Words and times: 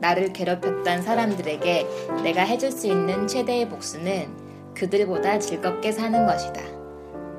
나를 0.00 0.32
괴롭혔던 0.32 1.02
사람들에게 1.02 1.86
내가 2.22 2.42
해줄 2.42 2.72
수 2.72 2.86
있는 2.86 3.26
최대의 3.26 3.68
복수는 3.68 4.74
그들보다 4.74 5.38
즐겁게 5.38 5.92
사는 5.92 6.26
것이다. 6.26 6.62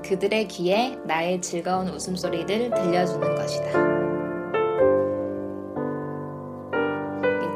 그들의 0.03 0.47
귀에 0.47 0.97
나의 1.05 1.41
즐거운 1.41 1.89
웃음소리를 1.89 2.71
들려주는 2.71 3.35
것이다. 3.35 4.01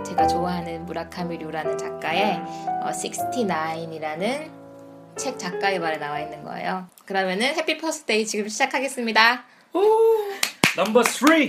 제가 0.03 0.27
좋아하는 0.27 0.85
무라카미 0.85 1.37
류라는 1.37 1.77
작가의 1.77 2.35
어, 2.83 2.91
69이라는 2.91 4.49
책 5.17 5.37
작가의 5.37 5.79
말에 5.79 5.97
나와 5.97 6.19
있는 6.19 6.43
거예요. 6.43 6.87
그러면은 7.05 7.47
해피 7.47 7.77
퍼스데이 7.77 8.25
지금 8.25 8.47
시작하겠습니다. 8.47 9.43
Number 10.77 11.03
three 11.03 11.47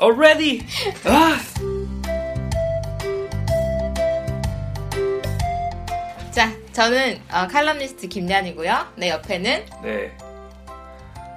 already. 0.00 0.60
아, 1.04 1.38
저는 6.74 7.22
어, 7.30 7.46
칼럼니스트 7.46 8.08
김ян이고요. 8.08 8.94
내 8.96 9.10
옆에는 9.10 9.66
네. 9.82 10.16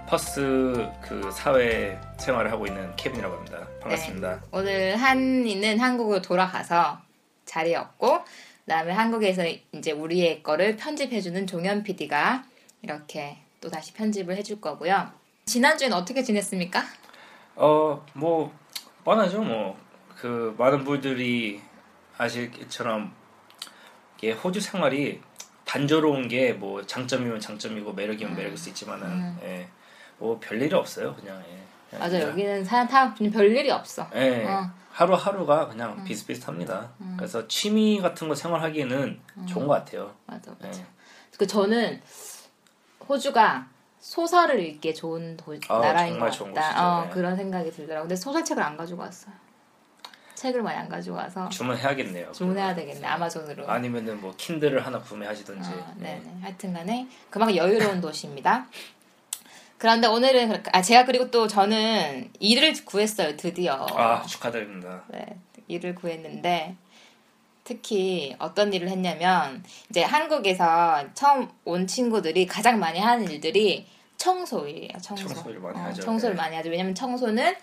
퍼스 0.09 0.89
그 1.01 1.29
사회 1.31 1.99
생활을 2.17 2.51
하고 2.51 2.65
있는 2.65 2.95
케빈이라고 2.95 3.35
합니다. 3.35 3.67
반갑습니다. 3.81 4.31
네, 4.33 4.39
오늘 4.51 4.95
한이는 4.97 5.79
한국으로 5.79 6.21
돌아가서 6.21 6.99
자리에 7.45 7.75
없고 7.75 8.19
그다음에 8.65 8.91
한국에서 8.93 9.43
이제 9.73 9.91
우리의 9.91 10.41
거를 10.43 10.75
편집해주는 10.75 11.45
종현 11.45 11.83
PD가 11.83 12.43
이렇게 12.81 13.37
또 13.61 13.69
다시 13.69 13.93
편집을 13.93 14.35
해줄 14.35 14.59
거고요. 14.59 15.11
지난주엔 15.45 15.93
어떻게 15.93 16.23
지냈습니까? 16.23 16.83
어, 17.55 18.05
뭐 18.13 18.51
뻔하죠. 19.03 19.41
뭐 19.43 19.87
그 20.19 20.55
많은 20.57 20.83
분들이 20.83 21.61
아실처럼 22.17 23.13
호주 24.43 24.59
생활이 24.59 25.21
단조로운 25.67 26.27
게 26.29 26.53
뭐 26.53 26.85
장점이면 26.85 27.39
장점이고 27.39 27.93
매력이면 27.93 28.35
매력일 28.35 28.57
수 28.57 28.69
있지만은 28.69 29.35
예. 29.43 29.67
뭐 30.17 30.39
별일이 30.39 30.73
없어요. 30.73 31.13
그냥 31.15 31.37
예. 31.49 31.59
그냥 31.89 31.99
맞아 32.03 32.17
그냥 32.17 32.29
여기는 32.31 32.63
사람 32.65 32.87
다 32.87 33.13
별일이 33.13 33.69
없어. 33.69 34.07
예. 34.15 34.45
어. 34.45 34.61
음. 34.61 34.71
하루하루가 34.91 35.67
그냥 35.67 36.03
비슷비슷합니다. 36.05 36.89
그래서 37.17 37.47
취미 37.47 37.99
같은 38.01 38.27
거 38.27 38.33
생활하기에는 38.33 39.19
좋은 39.45 39.67
것 39.67 39.73
같아요. 39.73 40.11
맞아 40.25 40.51
예. 40.63 40.67
맞아. 40.67 40.81
그 41.37 41.45
저는 41.45 42.01
호주가 43.07 43.67
소설을 43.99 44.59
읽기에 44.59 44.93
좋은 44.93 45.37
도, 45.37 45.55
아, 45.69 45.79
나라인 45.79 46.17
것 46.17 46.31
좋은 46.31 46.53
같다. 46.53 46.99
어, 46.99 47.03
네. 47.03 47.09
그런 47.11 47.35
생각이 47.35 47.69
들더라고. 47.71 48.05
근데 48.05 48.15
소설책을 48.15 48.63
안 48.63 48.75
가지고 48.77 49.01
왔어요. 49.01 49.33
책을 50.37 50.61
많이 50.61 50.77
안 50.77 50.87
가지고 50.87 51.15
와서 51.15 51.49
주문해야겠네요. 51.49 52.31
주문해야 52.31 52.75
되겠네 52.75 53.05
아마존으로. 53.07 53.67
아니면은 53.67 54.21
뭐 54.21 54.31
킨들을 54.37 54.85
하나 54.85 54.99
구매하시든지. 54.99 55.67
어, 55.67 55.93
네네. 55.97 56.21
하여튼간에 56.41 57.07
그만큼 57.31 57.55
여유로운 57.55 57.99
도시입니다. 58.01 58.67
그런데 59.79 60.05
오늘은 60.07 60.47
그렇게- 60.49 60.69
아 60.73 60.81
제가 60.83 61.05
그리고 61.05 61.31
또 61.31 61.47
저는 61.47 62.29
일을 62.39 62.73
구했어요 62.85 63.35
드디어. 63.35 63.87
아 63.95 64.21
축하드립니다. 64.27 65.03
네, 65.07 65.25
일을 65.67 65.95
구했는데 65.95 66.75
특히 67.63 68.35
어떤 68.37 68.71
일을 68.71 68.89
했냐면 68.89 69.63
이제 69.89 70.03
한국에서 70.03 71.03
처음 71.15 71.49
온 71.65 71.87
친구들이 71.87 72.45
가장 72.45 72.77
많이 72.79 72.99
하는 72.99 73.27
일들이 73.29 73.87
청소일이에요. 74.17 74.99
청소. 75.01 75.27
청소를 75.29 75.59
많이 75.59 75.77
어, 75.79 75.81
하죠. 75.85 76.03
청소를 76.03 76.35
네. 76.35 76.41
많이 76.43 76.55
하죠. 76.57 76.69
왜냐면 76.69 76.93
청소는 76.93 77.55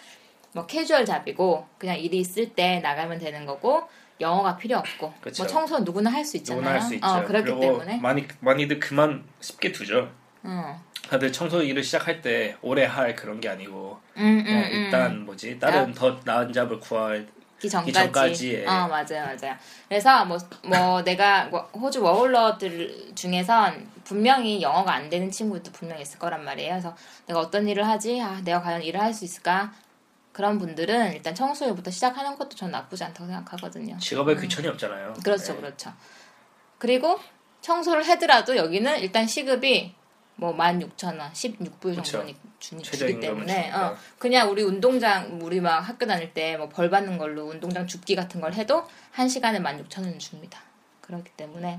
뭐 0.54 0.66
캐주얼 0.66 1.04
잡이고 1.04 1.66
그냥 1.78 1.98
일이 1.98 2.18
있을 2.18 2.50
때 2.54 2.78
나가면 2.78 3.18
되는 3.18 3.44
거고 3.44 3.82
영어가 4.20 4.56
필요 4.56 4.78
없고 4.78 5.12
그쵸. 5.20 5.42
뭐 5.42 5.46
청소는 5.50 5.84
누구나 5.84 6.10
할 6.12 6.24
수 6.24 6.36
있잖아요. 6.38 6.60
누구나 6.62 6.74
할 6.76 6.80
수 6.82 6.94
있죠. 6.94 7.06
어, 7.06 7.24
그렇기 7.24 7.60
때문에. 7.60 7.96
많이 7.98 8.26
많이들 8.40 8.78
그만 8.78 9.24
쉽게 9.40 9.72
두죠. 9.72 10.08
음. 10.44 10.62
다들 11.08 11.32
청소 11.32 11.60
일을 11.62 11.82
시작할 11.82 12.22
때 12.22 12.56
오래 12.62 12.84
할 12.84 13.14
그런 13.16 13.40
게 13.40 13.48
아니고 13.48 13.98
음, 14.16 14.42
그냥 14.44 14.62
음, 14.62 14.64
음. 14.72 14.72
일단 14.84 15.24
뭐지 15.26 15.58
다른 15.58 15.92
더 15.92 16.18
나은 16.24 16.52
잡을 16.52 16.78
구할 16.80 17.26
기 17.60 17.68
전까지. 17.68 18.54
예. 18.54 18.66
어 18.66 18.86
맞아요 18.86 19.24
맞아요. 19.24 19.56
그래서 19.88 20.24
뭐뭐 20.24 21.02
내가 21.02 21.46
뭐 21.46 21.60
호주 21.74 22.02
워홀러들 22.02 23.12
중에선 23.14 23.86
분명히 24.04 24.62
영어가 24.62 24.92
안 24.94 25.08
되는 25.08 25.30
친구도 25.30 25.72
분명 25.72 25.98
히 25.98 26.02
있을 26.02 26.18
거란 26.18 26.44
말이에요. 26.44 26.72
그래서 26.74 26.96
내가 27.26 27.40
어떤 27.40 27.66
일을 27.68 27.86
하지? 27.88 28.20
아 28.20 28.40
내가 28.44 28.60
과연 28.62 28.82
일을 28.82 29.00
할 29.00 29.12
수 29.14 29.24
있을까? 29.24 29.72
그런 30.34 30.58
분들은 30.58 31.14
일단 31.14 31.34
청소일부터 31.34 31.90
시작하는 31.90 32.36
것도 32.36 32.50
전 32.56 32.70
나쁘지 32.72 33.04
않다고 33.04 33.26
생각하거든요. 33.26 33.96
직업에 33.98 34.34
귀천이 34.36 34.66
없잖아요. 34.68 35.14
음. 35.16 35.22
그렇죠 35.22 35.54
네. 35.54 35.60
그렇죠. 35.60 35.92
그리고 36.78 37.18
청소를 37.62 38.06
하더라도 38.10 38.56
여기는 38.56 38.98
일단 38.98 39.26
시급이 39.26 39.94
뭐 40.36 40.52
16,000원, 40.54 41.30
16불 41.32 41.80
그쵸. 41.80 42.02
정도니 42.02 42.36
주니, 42.58 42.82
주기 42.82 42.98
최저임금을 42.98 43.46
때문에. 43.46 43.70
어, 43.72 43.96
그냥 44.18 44.50
우리 44.50 44.62
운동장 44.64 45.38
우리 45.40 45.60
막 45.60 45.78
학교 45.78 46.04
다닐 46.06 46.34
때 46.34 46.56
뭐 46.56 46.68
벌 46.68 46.90
받는 46.90 47.16
걸로 47.16 47.44
운동장 47.44 47.86
줍기 47.86 48.16
같은 48.16 48.40
걸 48.40 48.52
해도 48.54 48.84
한 49.12 49.28
시간에 49.28 49.60
16,000원 49.60 50.18
줍니다. 50.18 50.60
그렇기 51.00 51.30
때문에 51.36 51.78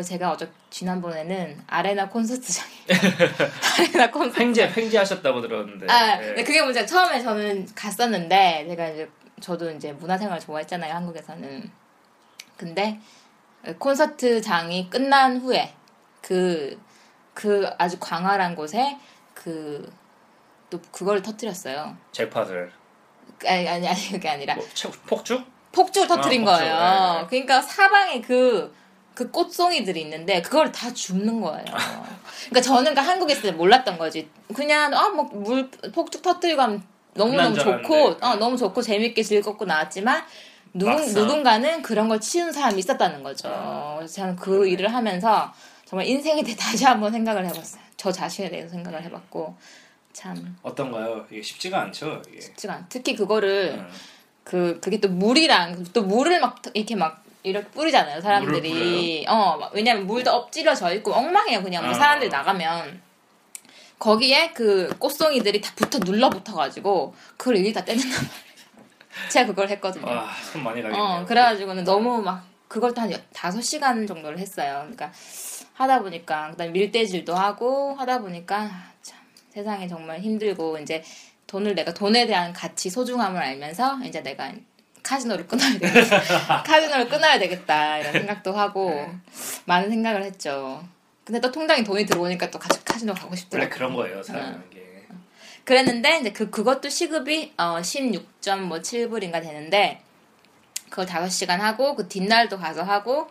그래서 0.00 0.08
제가 0.08 0.30
어저 0.32 0.46
지난번에는 0.70 1.62
아레나 1.66 2.08
콘서트장에 2.08 2.70
아레나 3.78 4.10
콘서트 4.10 4.40
횡재 4.40 4.72
횡재하셨다고 4.74 5.42
들었는데. 5.42 5.86
아, 5.92 6.18
예. 6.22 6.26
근데 6.28 6.42
그게 6.44 6.62
문제 6.62 6.86
처음에 6.86 7.20
저는 7.20 7.68
갔었는데 7.74 8.64
제가 8.68 8.88
이제 8.88 9.10
저도 9.42 9.70
이제 9.72 9.92
문화생활 9.92 10.40
좋아했잖아요 10.40 10.94
한국에서는. 10.94 11.70
근데 12.56 12.98
콘서트장이 13.78 14.88
끝난 14.88 15.36
후에 15.38 15.74
그그 16.22 17.70
아주 17.78 17.98
광활한 18.00 18.54
곳에 18.56 18.96
그 19.34 19.90
또 20.70 20.80
그걸 20.92 21.20
터뜨렸어요. 21.20 21.96
잭팟을 22.12 22.70
아니 23.44 23.68
아니 23.68 23.88
아니 23.88 24.08
그게 24.12 24.28
아니라 24.28 24.54
뭐, 24.54 24.64
채- 24.72 24.88
폭죽? 25.08 25.44
폭죽을 25.72 26.06
터뜨린 26.06 26.46
아, 26.46 26.52
폭죽. 26.52 26.58
거예요. 26.64 27.20
네. 27.22 27.26
그러니까 27.28 27.60
사방에 27.60 28.20
그, 28.20 28.72
그 29.14 29.30
꽃송이들이 29.30 30.00
있는데, 30.02 30.40
그걸 30.42 30.72
다 30.72 30.92
줍는 30.92 31.40
거예요. 31.40 31.64
그러니까 31.64 32.60
저는 32.62 32.92
그러니까 32.92 33.02
한국에 33.02 33.32
있을 33.32 33.42
때 33.42 33.52
몰랐던 33.52 33.98
거지. 33.98 34.28
그냥, 34.54 34.92
아, 34.94 35.08
뭐, 35.10 35.24
물, 35.24 35.70
폭죽 35.92 36.22
터뜨리고 36.22 36.60
하면 36.62 36.82
너무 37.14 37.32
너무 37.36 37.52
끝난 37.52 37.54
줄 37.54 37.64
좋고. 37.82 38.16
어, 38.20 38.36
너무 38.36 38.56
좋고, 38.56 38.80
재밌게 38.82 39.22
즐겁고 39.22 39.64
나왔지만, 39.64 40.22
누군, 40.72 40.94
막상. 40.96 41.14
누군가는 41.14 41.82
그런 41.82 42.08
걸 42.08 42.20
치운 42.20 42.52
사람이 42.52 42.78
있었다는 42.78 43.22
거죠. 43.22 43.48
그래서 43.98 44.14
저는 44.14 44.36
그 44.36 44.66
일을 44.66 44.92
하면서 44.94 45.52
정말 45.84 46.06
인생에 46.06 46.42
대해 46.42 46.54
다시 46.58 46.84
한번 46.84 47.12
생각을 47.12 47.44
해봤어요. 47.46 47.82
저 47.96 48.10
자신에 48.12 48.48
대해서 48.48 48.68
생각을 48.70 49.02
해봤고, 49.02 49.54
참, 50.12 50.56
어떤가요? 50.62 51.26
이게 51.30 51.42
쉽지가 51.42 51.80
않죠. 51.82 52.22
이게. 52.28 52.40
쉽지가 52.40 52.74
않 52.74 52.86
특히 52.88 53.14
그거를, 53.16 53.74
음. 53.78 53.88
그 54.44 54.80
그게 54.80 54.98
또 54.98 55.08
물이랑 55.08 55.84
또 55.92 56.02
물을 56.02 56.40
막 56.40 56.60
이렇게 56.74 56.96
막 56.96 57.22
이렇게 57.42 57.66
뿌리잖아요 57.68 58.20
사람들이. 58.20 59.24
어 59.28 59.56
막- 59.56 59.72
왜냐면 59.74 60.06
물도 60.06 60.30
엎질러져 60.30 60.92
있고 60.94 61.12
엉망해요 61.12 61.62
그냥 61.62 61.82
뭐 61.84 61.90
아. 61.92 61.94
사람들 61.94 62.28
나가면. 62.28 63.10
거기에 63.98 64.52
그 64.52 64.88
꽃송이들이 64.98 65.60
다 65.60 65.72
붙어 65.76 65.98
눌러붙어 65.98 66.54
가지고 66.54 67.14
그걸 67.36 67.58
여기다 67.58 67.84
떼는단 67.84 68.10
말이에요 68.10 69.28
제가 69.28 69.46
그걸 69.48 69.68
했거든요. 69.68 70.06
와, 70.10 70.30
손 70.50 70.62
많이 70.64 70.80
가겠네요. 70.80 71.02
어 71.04 71.24
그래가지고는 71.26 71.84
너무 71.84 72.22
막 72.22 72.46
그걸 72.66 72.94
또한 72.94 73.12
다섯 73.34 73.60
시간 73.60 74.06
정도를 74.06 74.38
했어요. 74.38 74.78
그러니까 74.82 75.12
하다 75.74 76.00
보니까 76.00 76.50
그다음 76.52 76.68
에 76.70 76.72
밀대질도 76.72 77.34
하고 77.34 77.94
하다 77.96 78.20
보니까 78.20 78.56
아, 78.62 78.90
참 79.02 79.18
세상에 79.50 79.86
정말 79.86 80.20
힘들고 80.20 80.78
이제 80.78 81.02
돈을 81.46 81.74
내가 81.74 81.92
돈에 81.92 82.26
대한 82.26 82.52
가치 82.52 82.88
소중함을 82.88 83.38
알면서 83.42 83.98
이제 84.04 84.22
내가 84.22 84.52
카지노를 85.02 85.46
끊어야 85.46 85.78
되겠다. 85.78 86.62
카지노를 86.66 87.08
끊어야 87.08 87.38
되겠다 87.38 87.98
이런 87.98 88.12
생각도 88.12 88.52
하고 88.52 89.08
많은 89.64 89.90
생각을 89.90 90.22
했죠. 90.22 90.84
근데 91.24 91.40
또 91.40 91.50
통장에 91.50 91.84
돈이 91.84 92.06
들어오니까 92.06 92.50
또 92.50 92.58
같이 92.58 92.82
카지노 92.84 93.14
가고 93.14 93.28
원래 93.28 93.36
싶더라고. 93.36 93.70
그런 93.70 93.94
거예요 93.94 94.22
사람은 94.22 94.70
게. 94.70 95.06
그랬는데 95.64 96.20
이제 96.20 96.32
그 96.32 96.50
그것도 96.50 96.88
시급이 96.88 97.52
어 97.56 97.78
16.7불인가 97.80 99.42
되는데 99.42 100.02
그걸 100.88 101.06
5시간 101.06 101.58
하고 101.58 101.94
그 101.94 102.08
뒷날도 102.08 102.58
가서 102.58 102.82
하고 102.82 103.28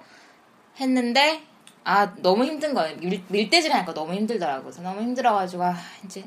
했는데 0.79 1.41
아 1.83 2.13
너무 2.17 2.45
힘든 2.45 2.73
거예요. 2.73 2.95
밀, 2.97 3.23
밀대질 3.27 3.73
하니까 3.73 3.93
너무 3.93 4.13
힘들더라고요. 4.13 4.63
그래서 4.63 4.81
너무 4.81 5.01
힘들어가지고 5.01 5.63
아 5.63 5.75
이제 6.05 6.23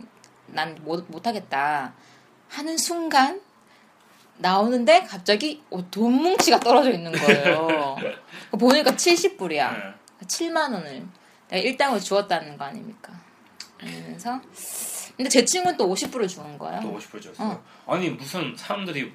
난 0.47 0.77
못, 0.83 1.05
못하겠다 1.09 1.95
하는 2.49 2.77
순간 2.77 3.41
나오는데 4.39 5.05
갑자기 5.05 5.63
어, 5.71 5.79
돈 5.91 6.13
뭉치가 6.13 6.59
떨어져 6.59 6.91
있는 6.91 7.13
거예요. 7.13 7.97
보니까 8.59 8.93
70불이야. 8.93 9.75
응. 9.75 9.95
7만 10.27 10.73
원을 10.73 11.07
내가 11.49 11.63
일당을 11.63 12.01
주었다는 12.01 12.57
거 12.57 12.65
아닙니까? 12.65 13.13
그러면서 13.79 14.41
근데 15.17 15.29
제 15.29 15.45
친구는 15.45 15.77
또 15.77 15.89
50불을 15.89 16.29
주는 16.29 16.59
거예요. 16.59 16.81
또 16.81 16.99
50불 16.99 17.23
줬어. 17.23 17.45
어. 17.45 17.63
아니 17.87 18.09
무슨 18.11 18.55
사람들이 18.57 19.13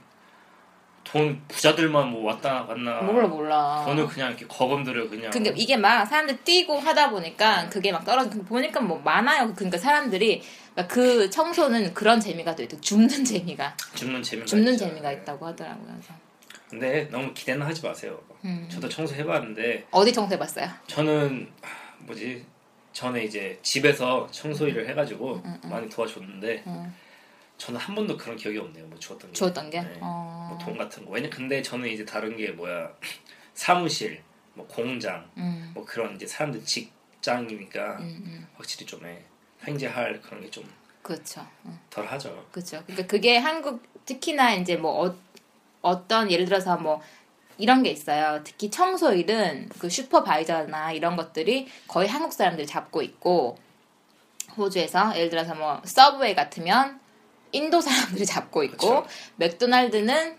돈 1.04 1.42
부자들만 1.48 2.10
뭐 2.10 2.26
왔다 2.26 2.66
갔나. 2.66 3.02
몰라 3.02 3.28
몰라. 3.28 3.84
돈을 3.86 4.08
그냥 4.08 4.30
이렇게 4.30 4.46
거금들을 4.46 5.10
그냥. 5.10 5.32
그러니까 5.32 5.56
이게 5.58 5.78
막 5.78 6.06
사람들 6.06 6.44
뛰고 6.44 6.78
하다 6.80 7.10
보니까 7.12 7.70
그게 7.70 7.92
막 7.94 8.04
떨어져. 8.04 8.30
근데 8.30 8.46
보니까 8.46 8.82
뭐 8.82 9.00
많아요. 9.00 9.54
그러니까 9.56 9.78
사람들이 9.78 10.42
그러니까 10.78 10.88
그 10.94 11.30
청소는 11.32 11.94
그런 11.96 12.20
재미가 12.20 12.56
또 12.56 12.62
있고 12.62 12.80
줍는 12.80 13.26
재미가 13.26 13.76
줍는 13.96 14.22
재미가 14.22 14.46
줍는 14.46 14.74
있죠. 14.74 14.86
재미가 14.86 15.10
네. 15.10 15.16
있다고 15.16 15.48
하더라고요. 15.48 15.88
그래서. 15.88 16.14
근데 16.70 17.10
너무 17.10 17.34
기대는 17.34 17.66
하지 17.66 17.82
마세요. 17.82 18.22
음. 18.46 18.68
저도 18.70 18.88
청소 18.88 19.16
해봤는데 19.16 19.88
어디 19.90 20.14
청소해봤어요? 20.14 20.70
저는 20.86 21.52
하, 21.62 21.96
뭐지 22.02 22.46
전에 22.94 23.24
이제 23.24 23.58
집에서 23.64 24.28
청소 24.32 24.68
일을 24.68 24.88
해가지고 24.90 25.42
음, 25.44 25.60
음. 25.64 25.70
많이 25.70 25.90
도와줬는데 25.90 26.64
음. 26.68 26.94
저는 27.58 27.80
한 27.80 27.96
번도 27.96 28.16
그런 28.16 28.38
기억이 28.38 28.60
없네요. 28.60 28.86
뭐 28.86 29.00
주었던 29.00 29.32
게. 29.32 29.34
주었던 29.34 29.70
게. 29.72 29.82
네. 29.82 29.98
어. 30.02 30.50
뭐돈 30.52 30.78
같은 30.78 31.06
거. 31.06 31.12
왜냐 31.12 31.28
근데 31.32 31.64
저는 31.64 31.90
이제 31.90 32.06
다른 32.06 32.38
게 32.38 32.52
뭐야 32.52 32.92
사무실, 33.56 34.22
뭐 34.54 34.68
공장, 34.68 35.28
음. 35.38 35.72
뭐 35.74 35.84
그런 35.84 36.16
이제 36.16 36.28
사람들 36.28 36.64
직장이니까 36.64 37.98
음, 37.98 38.22
음. 38.24 38.48
확실히 38.56 38.86
좀 38.86 39.04
해. 39.08 39.24
횡재할 39.66 40.22
그런 40.22 40.42
게좀덜 40.42 40.72
그렇죠. 41.02 41.46
음. 41.66 41.80
하죠. 41.96 42.46
그렇죠. 42.52 42.84
그러니까 42.86 43.08
그게 43.08 43.38
한국 43.38 43.82
특히나 44.06 44.54
이제 44.56 44.76
뭐 44.76 45.16
어, 45.82 46.08
떤 46.08 46.30
예를 46.30 46.46
들어서 46.46 46.78
뭐 46.78 47.02
이런 47.58 47.82
게 47.82 47.90
있어요. 47.90 48.42
특히 48.44 48.70
청소 48.70 49.14
일은 49.14 49.70
그 49.80 49.90
슈퍼바이저나 49.90 50.92
이런 50.92 51.16
것들이 51.16 51.68
거의 51.88 52.08
한국 52.08 52.34
사람들이 52.34 52.68
잡고 52.68 53.02
있고 53.02 53.58
호주에서 54.58 55.16
예를 55.16 55.30
들어서 55.30 55.56
뭐 55.56 55.82
서브웨이 55.84 56.36
같으면 56.36 57.00
인도 57.52 57.80
사람들이 57.82 58.26
잡고 58.26 58.64
있고 58.64 59.04
그쵸. 59.04 59.08
맥도날드는 59.38 60.38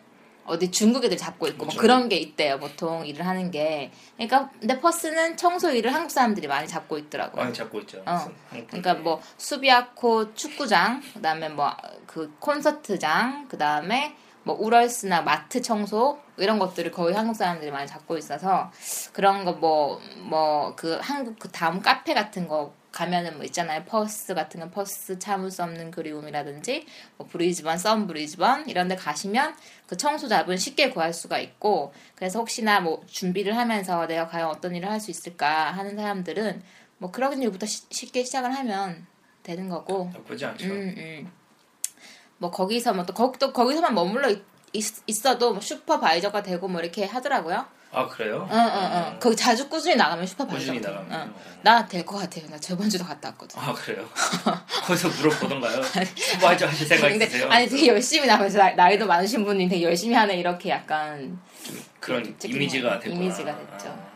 어디 0.48 0.70
중국 0.70 1.04
애들 1.04 1.16
잡고 1.16 1.46
있고 1.48 1.66
뭐. 1.66 1.74
그런 1.76 2.08
게 2.08 2.16
있대요. 2.16 2.58
보통 2.58 3.06
일을 3.06 3.26
하는 3.26 3.50
게. 3.50 3.90
그러니까 4.16 4.50
근데 4.58 4.80
퍼스는 4.80 5.36
청소 5.36 5.70
일을 5.70 5.94
한국 5.94 6.10
사람들이 6.10 6.46
많이 6.48 6.66
잡고 6.66 6.98
있더라고요. 6.98 7.42
많이 7.42 7.54
잡고 7.54 7.80
있죠. 7.80 8.02
어. 8.06 8.30
그러니까. 8.50 8.94
뭐 8.94 9.20
수비아코 9.36 10.34
축구장, 10.34 11.02
그다음에 11.14 11.48
뭐 11.48 11.76
그 12.06 12.34
콘서트장, 12.40 13.48
그다음에 13.48 14.16
뭐 14.42 14.56
울월스나 14.58 15.20
마트 15.20 15.60
청소 15.60 16.18
이런 16.38 16.58
것들을 16.58 16.90
거의 16.90 17.14
한국 17.14 17.34
사람들이 17.36 17.70
많이 17.70 17.86
잡고 17.86 18.16
있어서 18.16 18.70
그런 19.12 19.44
거 19.44 19.52
뭐 19.52 20.00
뭐 20.30 20.74
그 20.74 20.98
한국 21.02 21.38
그 21.38 21.48
다음 21.50 21.80
카페 21.82 22.14
같은 22.14 22.48
거 22.48 22.72
가면은 22.98 23.36
뭐 23.36 23.44
있잖아요 23.44 23.84
퍼스 23.84 24.34
같은 24.34 24.58
거 24.58 24.70
퍼스 24.70 25.20
참을 25.20 25.52
수 25.52 25.62
없는 25.62 25.92
그리움이라든지 25.92 26.84
뭐 27.16 27.28
브리즈번 27.28 27.78
썸 27.78 28.08
브리즈번 28.08 28.68
이런 28.68 28.88
데 28.88 28.96
가시면 28.96 29.54
그 29.86 29.96
청소 29.96 30.26
잡은 30.26 30.56
쉽게 30.56 30.90
구할 30.90 31.14
수가 31.14 31.38
있고 31.38 31.92
그래서 32.16 32.40
혹시나 32.40 32.80
뭐 32.80 33.04
준비를 33.06 33.56
하면서 33.56 34.04
내가 34.08 34.26
과연 34.26 34.48
어떤 34.48 34.74
일을 34.74 34.90
할 34.90 34.98
수 34.98 35.12
있을까 35.12 35.70
하는 35.70 35.94
사람들은 35.94 36.60
뭐 36.98 37.12
그런 37.12 37.40
일부터 37.40 37.66
시- 37.66 37.84
쉽게 37.88 38.24
시작을 38.24 38.52
하면 38.52 39.06
되는 39.44 39.68
거고 39.68 40.10
나쁘지 40.12 40.44
않죠. 40.44 40.64
음, 40.66 40.94
음. 40.98 41.32
뭐 42.38 42.50
거기서 42.50 42.94
뭐또 42.94 43.14
거기 43.14 43.38
또 43.38 43.52
거기서만 43.52 43.94
머물러 43.94 44.28
있, 44.28 44.42
있, 45.06 45.24
어도 45.26 45.52
뭐 45.52 45.60
슈퍼바이저가 45.60 46.42
되고 46.42 46.66
뭐 46.66 46.80
이렇게 46.80 47.04
하더라고요. 47.04 47.64
아 47.90 48.06
그래요? 48.06 48.46
응, 48.50 48.58
응, 48.58 48.90
응. 49.12 49.18
거기 49.18 49.34
자주 49.34 49.66
꾸준히 49.68 49.96
나가면 49.96 50.26
슈퍼바이저. 50.26 50.58
꾸준히 50.58 50.80
돼. 50.80 50.88
나가면. 50.90 51.10
응. 51.28 51.34
나될 51.62 52.04
것 52.04 52.18
같아요. 52.18 52.46
나 52.50 52.58
저번 52.58 52.88
주도 52.90 53.04
갔다 53.04 53.28
왔거든. 53.30 53.58
아 53.58 53.72
그래요? 53.72 54.06
거기서 54.84 55.08
물어보던가요? 55.08 55.82
슈퍼바이저 56.14 56.66
하실 56.66 56.86
생각 56.86 57.08
근데 57.08 57.24
있으세요? 57.24 57.48
아니 57.50 57.66
되게 57.68 57.86
열심히 57.88 58.26
나면서 58.26 58.58
나- 58.58 58.74
나이도 58.74 59.06
많으신 59.06 59.44
분이 59.44 59.68
되게 59.68 59.82
열심히 59.84 60.14
하네 60.14 60.36
이렇게 60.36 60.68
약간 60.70 61.38
그런 61.98 62.36
이미지가 62.44 62.90
거. 62.90 62.98
되고 63.00 63.14
이미지가 63.16 63.56
됐죠. 63.58 64.08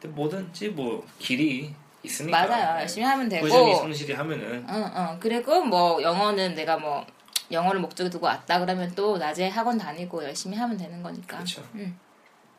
근데 0.00 0.14
뭐든지 0.14 0.68
뭐 0.68 1.06
길이 1.18 1.74
있으니까 2.02 2.46
맞아요. 2.46 2.74
네. 2.74 2.80
열심히 2.82 3.06
하면 3.06 3.28
되고. 3.28 3.42
꾸준히 3.46 3.74
성실히 3.74 4.14
하면은 4.14 4.66
응, 4.68 4.92
응. 4.96 5.16
그리고 5.18 5.62
뭐 5.64 6.00
영어는 6.02 6.54
내가 6.54 6.76
뭐 6.76 7.04
영어를 7.50 7.80
목적에 7.80 8.10
두고 8.10 8.26
왔다 8.26 8.58
그러면 8.60 8.92
또 8.94 9.16
낮에 9.16 9.48
학원 9.48 9.78
다니고 9.78 10.22
열심히 10.24 10.56
하면 10.58 10.76
되는 10.76 11.02
거니까. 11.02 11.38
그렇죠. 11.38 11.62
응. 11.76 11.98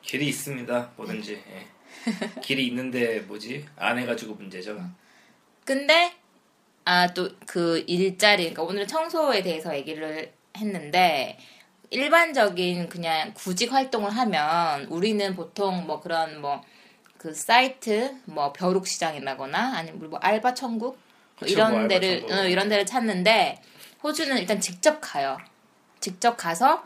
길이 0.01 0.27
있습니다. 0.27 0.91
뭐든지 0.95 1.33
예. 1.51 1.67
길이 2.41 2.67
있는데 2.67 3.19
뭐지 3.21 3.65
안 3.75 3.97
해가지고 3.97 4.35
문제죠. 4.35 4.79
근데 5.65 6.13
아 6.85 7.07
또 7.13 7.29
그 7.45 7.83
일자리 7.87 8.43
그러니까 8.43 8.63
오늘 8.63 8.87
청소에 8.87 9.41
대해서 9.43 9.75
얘기를 9.75 10.31
했는데 10.57 11.37
일반적인 11.89 12.89
그냥 12.89 13.33
구직 13.33 13.71
활동을 13.73 14.11
하면 14.11 14.85
우리는 14.85 15.35
보통 15.35 15.85
뭐 15.85 15.99
그런 16.01 16.41
뭐 16.41 16.61
그 17.17 17.33
사이트 17.33 18.15
뭐 18.25 18.53
벼룩 18.53 18.85
시장이라거나 18.87 19.73
아니면 19.75 20.09
뭐 20.11 20.19
알바 20.19 20.53
천국 20.53 20.93
뭐 20.93 20.99
그쵸, 21.39 21.51
이런 21.51 21.71
뭐 21.71 21.79
알바 21.81 21.87
데를 21.89 22.19
천국. 22.21 22.35
어, 22.35 22.45
이런 22.47 22.69
데를 22.69 22.85
찾는데 22.85 23.61
호주는 24.03 24.37
일단 24.37 24.61
직접 24.61 24.99
가요. 25.01 25.37
직접 25.99 26.37
가서 26.37 26.85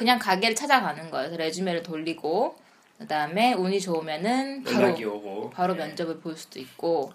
그냥 0.00 0.18
가게를 0.18 0.56
찾아가는 0.56 1.10
거예요. 1.10 1.36
레주메를 1.36 1.82
돌리고 1.82 2.56
그다음에 2.96 3.52
운이 3.52 3.82
좋으면은 3.82 4.62
바로 4.64 5.50
바로 5.50 5.74
예. 5.74 5.78
면접을 5.78 6.20
볼 6.20 6.34
수도 6.38 6.58
있고 6.58 7.12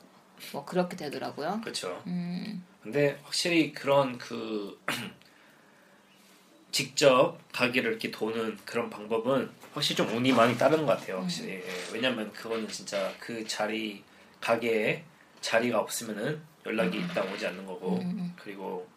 뭐 0.53 0.63
그렇게 0.65 0.95
되더라고요. 0.95 1.61
그렇죠. 1.63 1.99
음, 2.05 2.63
근데 2.83 3.17
확실히 3.23 3.73
그런 3.73 4.19
그 4.19 4.79
직접 6.71 7.39
가게를 7.53 7.89
이렇게 7.89 8.11
도는 8.11 8.59
그런 8.65 8.91
방법은 8.91 9.49
확실히 9.73 9.95
좀 9.95 10.15
운이 10.15 10.33
많이 10.33 10.55
따르는 10.55 10.85
것 10.85 10.99
같아요. 10.99 11.21
확실히 11.21 11.53
예. 11.53 11.63
왜냐면 11.91 12.31
그거는 12.33 12.67
진짜 12.67 13.11
그 13.19 13.47
자리 13.47 14.03
가게에 14.41 15.03
자리가 15.41 15.79
없으면은 15.79 16.39
연락이 16.67 16.99
일단 16.99 17.27
오지 17.33 17.47
않는 17.47 17.65
거고 17.65 17.97
음, 17.97 18.31
그리고 18.39 18.87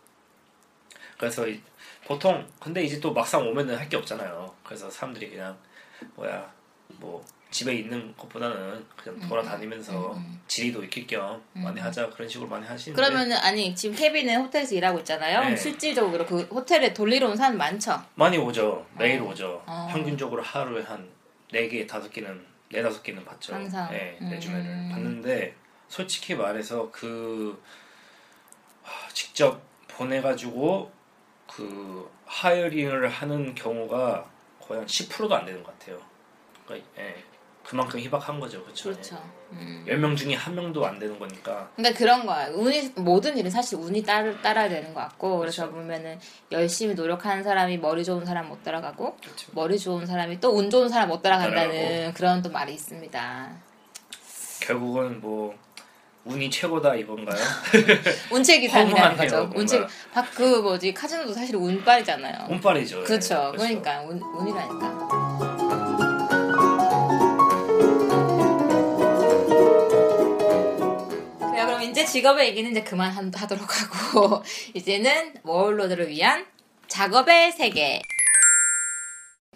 그래서 1.16 1.48
이- 1.48 1.62
보통 2.08 2.46
근데 2.58 2.82
이제 2.82 2.98
또 3.00 3.12
막상 3.12 3.46
오면은 3.46 3.76
할 3.76 3.88
게 3.88 3.96
없잖아요. 3.98 4.54
그래서 4.64 4.90
사람들이 4.90 5.28
그냥 5.30 5.56
뭐야 6.14 6.50
뭐 6.98 7.22
집에 7.50 7.74
있는 7.74 8.14
것보다는 8.16 8.84
그냥 8.96 9.28
돌아다니면서 9.28 10.18
지리도 10.46 10.84
익힐 10.84 11.06
겸 11.06 11.42
많이 11.52 11.80
하자 11.80 12.08
그런 12.10 12.28
식으로 12.28 12.48
많이 12.48 12.66
하시는데 12.66 13.00
그러면은 13.00 13.36
아니 13.38 13.74
지금 13.74 13.94
케빈은 13.94 14.40
호텔에서 14.42 14.74
일하고 14.74 14.98
있잖아요. 15.00 15.40
네. 15.50 15.56
실질적으로 15.56 16.24
그 16.26 16.42
호텔에 16.44 16.92
돌리러 16.94 17.28
온 17.28 17.36
사람 17.36 17.56
많죠. 17.58 18.02
많이 18.14 18.36
오죠. 18.38 18.86
매일 18.96 19.20
오죠. 19.22 19.62
어. 19.66 19.88
평균적으로 19.90 20.42
하루에 20.42 20.82
한 20.82 21.08
4 21.50 21.66
개, 21.68 21.86
5 21.86 22.10
개는, 22.10 22.44
4, 22.74 22.80
5 22.86 23.02
개는 23.02 23.24
받죠. 23.24 23.54
항상. 23.54 23.90
네, 23.90 24.18
음. 24.20 24.28
레주메를 24.30 24.64
받는데, 24.92 25.54
솔직히 25.88 26.34
말해서 26.34 26.90
그, 26.92 27.58
하, 28.82 29.08
직접 29.14 29.62
보내가지고, 29.88 30.92
그, 31.58 32.08
hiring을 32.26 33.08
하는 33.08 33.54
경우가 33.54 34.24
거의 34.60 34.78
한 34.80 34.86
10%도 34.86 35.34
안 35.34 35.44
되는 35.44 35.62
것 35.64 35.76
같아요. 35.78 35.98
그러니까, 36.64 36.88
예, 36.98 37.16
그만큼 37.64 37.98
희박한 38.00 38.38
거죠. 38.40 38.62
그렇죠. 38.62 38.90
그렇죠. 38.90 39.22
음. 39.52 39.84
10명 39.86 40.16
중에 40.16 40.34
한 40.34 40.54
명도 40.54 40.86
안 40.86 40.98
되는 40.98 41.18
거니까. 41.18 41.68
그러니까 41.76 41.98
그런 41.98 42.24
거야. 42.24 42.46
운이 42.48 42.92
모든 42.96 43.36
일은 43.36 43.50
사실 43.50 43.78
운이 43.78 44.02
따라 44.04 44.40
따라야 44.40 44.68
되는 44.70 44.94
것 44.94 45.00
같고 45.00 45.38
그래서 45.38 45.62
그렇죠. 45.66 45.76
보면은 45.80 46.18
열심히 46.52 46.94
노력하는 46.94 47.42
사람이 47.42 47.78
머리 47.78 48.04
좋은 48.04 48.24
사람 48.24 48.48
못 48.48 48.62
따라가고 48.62 49.16
그렇죠. 49.16 49.50
머리 49.52 49.78
좋은 49.78 50.06
사람이 50.06 50.40
또 50.40 50.50
운 50.52 50.70
좋은 50.70 50.88
사람 50.88 51.08
못 51.08 51.20
따라간다는 51.20 51.74
따라가고. 51.74 52.14
그런 52.14 52.40
또 52.42 52.50
말이 52.50 52.72
있습니다. 52.72 53.56
결국은 54.60 55.20
뭐, 55.20 55.54
운이 56.28 56.50
최고다 56.50 56.94
이건가요? 56.96 57.38
운체 58.30 58.66
허무하네요, 58.66 59.16
거죠. 59.16 59.50
운체 59.54 59.80
박- 60.12 60.30
그 60.34 60.42
뭐지 60.60 60.92
카지노도 60.92 61.32
사실 61.32 61.56
운빨이잖아요. 61.56 62.48
운빨이죠. 62.50 63.02
그렇죠. 63.04 63.52
예, 63.54 63.56
그러니까 63.56 64.00
운, 64.02 64.20
운이라니까. 64.22 65.98
그래 71.50 71.64
그럼 71.64 71.82
이제 71.82 72.04
직업의 72.04 72.48
얘기는 72.48 72.70
이제 72.70 72.82
그만 72.82 73.10
한- 73.10 73.32
하도록 73.34 73.64
하고 73.64 74.42
이제는 74.74 75.34
워홀러들을 75.42 76.08
위한 76.08 76.44
작업의 76.88 77.52
세계. 77.52 78.00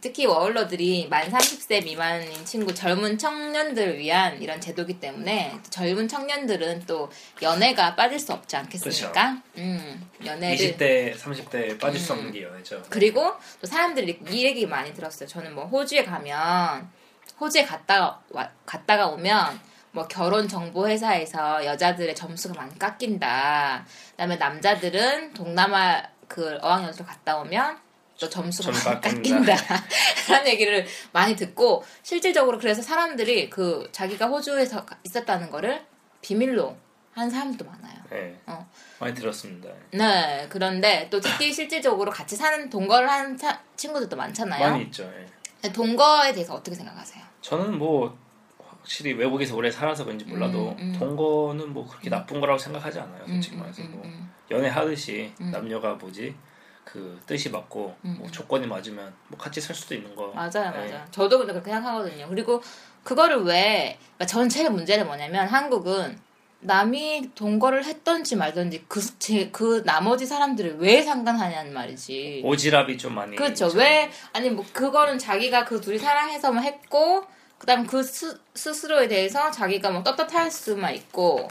특히 0.03 0.27
워홀러들이 0.27 1.07
만 1.09 1.31
30세 1.31 1.85
미만인 1.85 2.45
친구 2.45 2.75
젊은 2.75 3.17
청년들을 3.17 3.99
위한 3.99 4.43
이런 4.43 4.61
제도기 4.61 4.99
때문에 4.99 5.53
또 5.63 5.71
젊은 5.71 6.09
청년들은 6.09 6.87
또 6.87 7.09
연애가 7.41 7.95
빠질 7.95 8.19
수 8.19 8.33
없지 8.33 8.57
않겠습니까? 8.57 9.41
음, 9.59 10.11
연애를 10.27 10.57
20대, 10.57 11.17
30대 11.17 11.79
빠질 11.79 12.01
수 12.01 12.13
음. 12.15 12.19
없는 12.19 12.33
게 12.33 12.43
연애죠. 12.43 12.83
그리고 12.91 13.33
또 13.61 13.67
사람들이 13.69 14.19
이 14.29 14.45
얘기 14.45 14.67
많이 14.67 14.93
들었어요. 14.93 15.29
저는 15.29 15.55
뭐 15.55 15.67
호주에 15.67 16.03
가면 16.03 16.91
호주에 17.41 17.65
갔다가 17.65 18.21
와- 18.31 18.51
갔다가 18.67 19.07
오면 19.07 19.61
뭐 19.93 20.09
결혼 20.09 20.49
정보 20.49 20.89
회사에서 20.89 21.65
여자들의 21.65 22.13
점수가 22.17 22.61
많이 22.61 22.77
깎인다. 22.77 23.87
그다음에 24.11 24.35
남자들은 24.35 25.33
동남아 25.35 26.03
그 26.27 26.59
어학연수를 26.61 27.07
갔다 27.07 27.37
오면 27.39 27.92
또 28.23 28.31
점수가 28.31 28.73
점 28.73 28.93
많이 28.93 29.01
깎인다. 29.17 29.57
라는 30.31 30.47
얘기를 30.53 30.87
많이 31.13 31.35
듣고 31.35 31.85
실질적으로 32.05 32.57
그래서 32.59 32.81
사람들이 32.81 33.51
그 33.51 33.89
자기가 33.91 34.27
호주에서 34.29 34.85
가- 34.85 34.97
있었다는 35.03 35.51
거를 35.51 35.85
비밀로 36.21 36.77
한 37.15 37.29
사람도 37.29 37.65
많아요. 37.65 37.97
네. 38.11 38.39
어. 38.47 38.65
많이 39.01 39.13
들었습니다. 39.13 39.69
네, 39.91 40.47
그런데 40.49 41.09
또 41.11 41.21
특히 41.21 41.53
실질적으로 41.53 42.13
같이 42.13 42.37
사는 42.37 42.71
동거를 42.71 43.11
하는 43.11 43.37
차- 43.37 43.61
친구들도 43.77 44.15
많잖아요. 44.17 44.71
많이 44.71 44.85
있죠. 44.85 45.03
예. 45.65 45.73
동거에 45.73 46.33
대해서 46.33 46.55
어떻게 46.55 46.77
생각하세요? 46.77 47.23
저는 47.41 47.77
뭐 47.77 48.17
확실히 48.79 49.13
외국에서 49.15 49.57
오래 49.57 49.69
살아서 49.71 50.05
그런지 50.05 50.25
몰라도 50.27 50.71
음, 50.79 50.93
음. 50.95 50.97
동거는 50.99 51.73
뭐 51.73 51.87
그렇게 51.89 52.09
나쁜 52.09 52.41
거라고 52.41 52.59
생각하지 52.59 53.01
않아요. 53.01 53.27
솔직히 53.27 53.57
음, 53.57 53.61
말해서 53.61 53.83
음, 53.83 53.91
뭐 53.93 54.03
음, 54.05 54.33
연애하듯이 54.51 55.33
음. 55.41 55.51
남녀가 55.51 55.95
뭐지 55.95 56.35
그 56.85 57.21
뜻이 57.27 57.51
맞고 57.51 57.97
음, 58.05 58.17
뭐 58.19 58.27
음. 58.27 58.33
조건이 58.33 58.67
맞으면 58.67 59.13
뭐 59.29 59.39
같이 59.39 59.61
살 59.61 59.75
수도 59.75 59.95
있는 59.95 60.15
거. 60.15 60.29
맞아요, 60.35 60.51
네. 60.73 60.91
맞아요. 60.91 61.05
저도 61.11 61.39
근데 61.39 61.53
그렇게 61.53 61.71
생각하거든요. 61.71 62.29
그리고 62.29 62.63
그거를 63.05 63.43
왜, 63.43 63.99
그러니까 64.17 64.27
전체의 64.27 64.71
문제는 64.71 65.07
뭐냐면 65.07 65.47
한국은 65.49 66.19
남이 66.61 67.31
동거를 67.35 67.85
했던지 67.85 68.37
말던지 68.37 68.85
그, 68.87 69.01
제, 69.19 69.51
그 69.51 69.83
나머지 69.85 70.27
사람들을 70.27 70.79
왜 70.79 71.03
상관하냐는 71.03 71.73
말이지. 71.73 72.43
오지랖이 72.45 72.99
좀 72.99 73.15
많이. 73.15 73.37
그렇죠. 73.37 73.67
있죠. 73.67 73.79
왜 73.79 74.11
아니 74.33 74.51
뭐 74.51 74.65
그거는 74.73 75.19
자기가 75.19 75.65
그 75.65 75.81
둘이 75.81 75.99
사랑해서만 75.99 76.63
했고 76.63 77.25
그 77.59 77.67
다음 77.67 77.87
그 77.87 78.03
스, 78.03 78.39
스스로에 78.55 79.09
대해서 79.09 79.51
자기가 79.51 79.91
뭐 79.91 80.03
떳떳할 80.05 80.51
수만 80.51 80.95
있고 80.95 81.49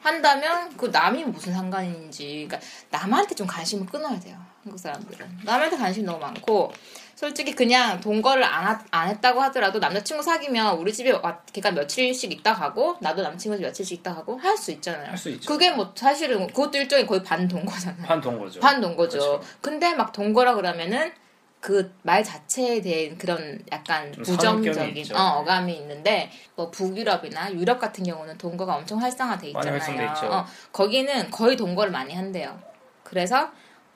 한다면 0.00 0.76
그 0.76 0.86
남이 0.86 1.24
무슨 1.24 1.54
상관인지 1.54 2.46
그러니까 2.48 2.60
남한테 2.90 3.34
좀 3.34 3.46
관심을 3.46 3.86
끊어야 3.86 4.18
돼요. 4.20 4.38
한국 4.62 4.78
사람들은 4.78 5.38
남한테 5.44 5.76
관심이 5.76 6.04
너무 6.04 6.18
많고 6.18 6.72
솔직히 7.14 7.54
그냥 7.54 8.00
동거를 8.00 8.42
안, 8.44 8.66
하- 8.66 8.84
안 8.90 9.08
했다고 9.08 9.40
하더라도 9.42 9.78
남자친구 9.78 10.22
사귀면 10.22 10.76
우리 10.78 10.92
집에 10.92 11.10
와- 11.12 11.38
걔가 11.52 11.70
며칠씩 11.70 12.30
있다 12.32 12.54
가고 12.54 12.96
나도 13.00 13.22
남친구 13.22 13.56
집 13.56 13.62
며칠씩 13.62 13.98
있다 14.00 14.14
가고 14.14 14.36
할 14.38 14.56
수 14.56 14.70
있잖아요. 14.72 15.08
할 15.10 15.16
수 15.16 15.30
있죠. 15.30 15.48
그게 15.48 15.70
뭐 15.70 15.92
사실은 15.94 16.46
그것도 16.46 16.76
일종의 16.78 17.06
거의 17.06 17.22
반 17.22 17.48
동거잖아요. 17.48 18.06
반 18.06 18.20
동거죠. 18.20 18.60
반 18.60 18.80
동거죠. 18.80 19.18
그렇죠. 19.18 19.40
근데 19.62 19.94
막 19.94 20.12
동거라 20.12 20.54
그러면은 20.54 21.12
그 21.60 21.92
말 22.02 22.24
자체에 22.24 22.80
대한 22.80 23.18
그런 23.18 23.62
약간 23.70 24.10
부정적인. 24.12 24.94
어, 25.14 25.40
어감이 25.40 25.74
있는데 25.76 26.30
뭐 26.56 26.70
북유럽이나 26.70 27.52
유럽 27.52 27.78
같은 27.78 28.02
경우는 28.04 28.38
동거가 28.38 28.76
엄청 28.76 28.98
활성화돼 29.00 29.48
있잖아요. 29.48 29.72
활성돼 29.78 30.04
있죠. 30.06 30.26
어, 30.34 30.46
거기는 30.72 31.30
거의 31.30 31.56
동거를 31.58 31.92
많이 31.92 32.14
한대요. 32.14 32.58
그래서 33.04 33.50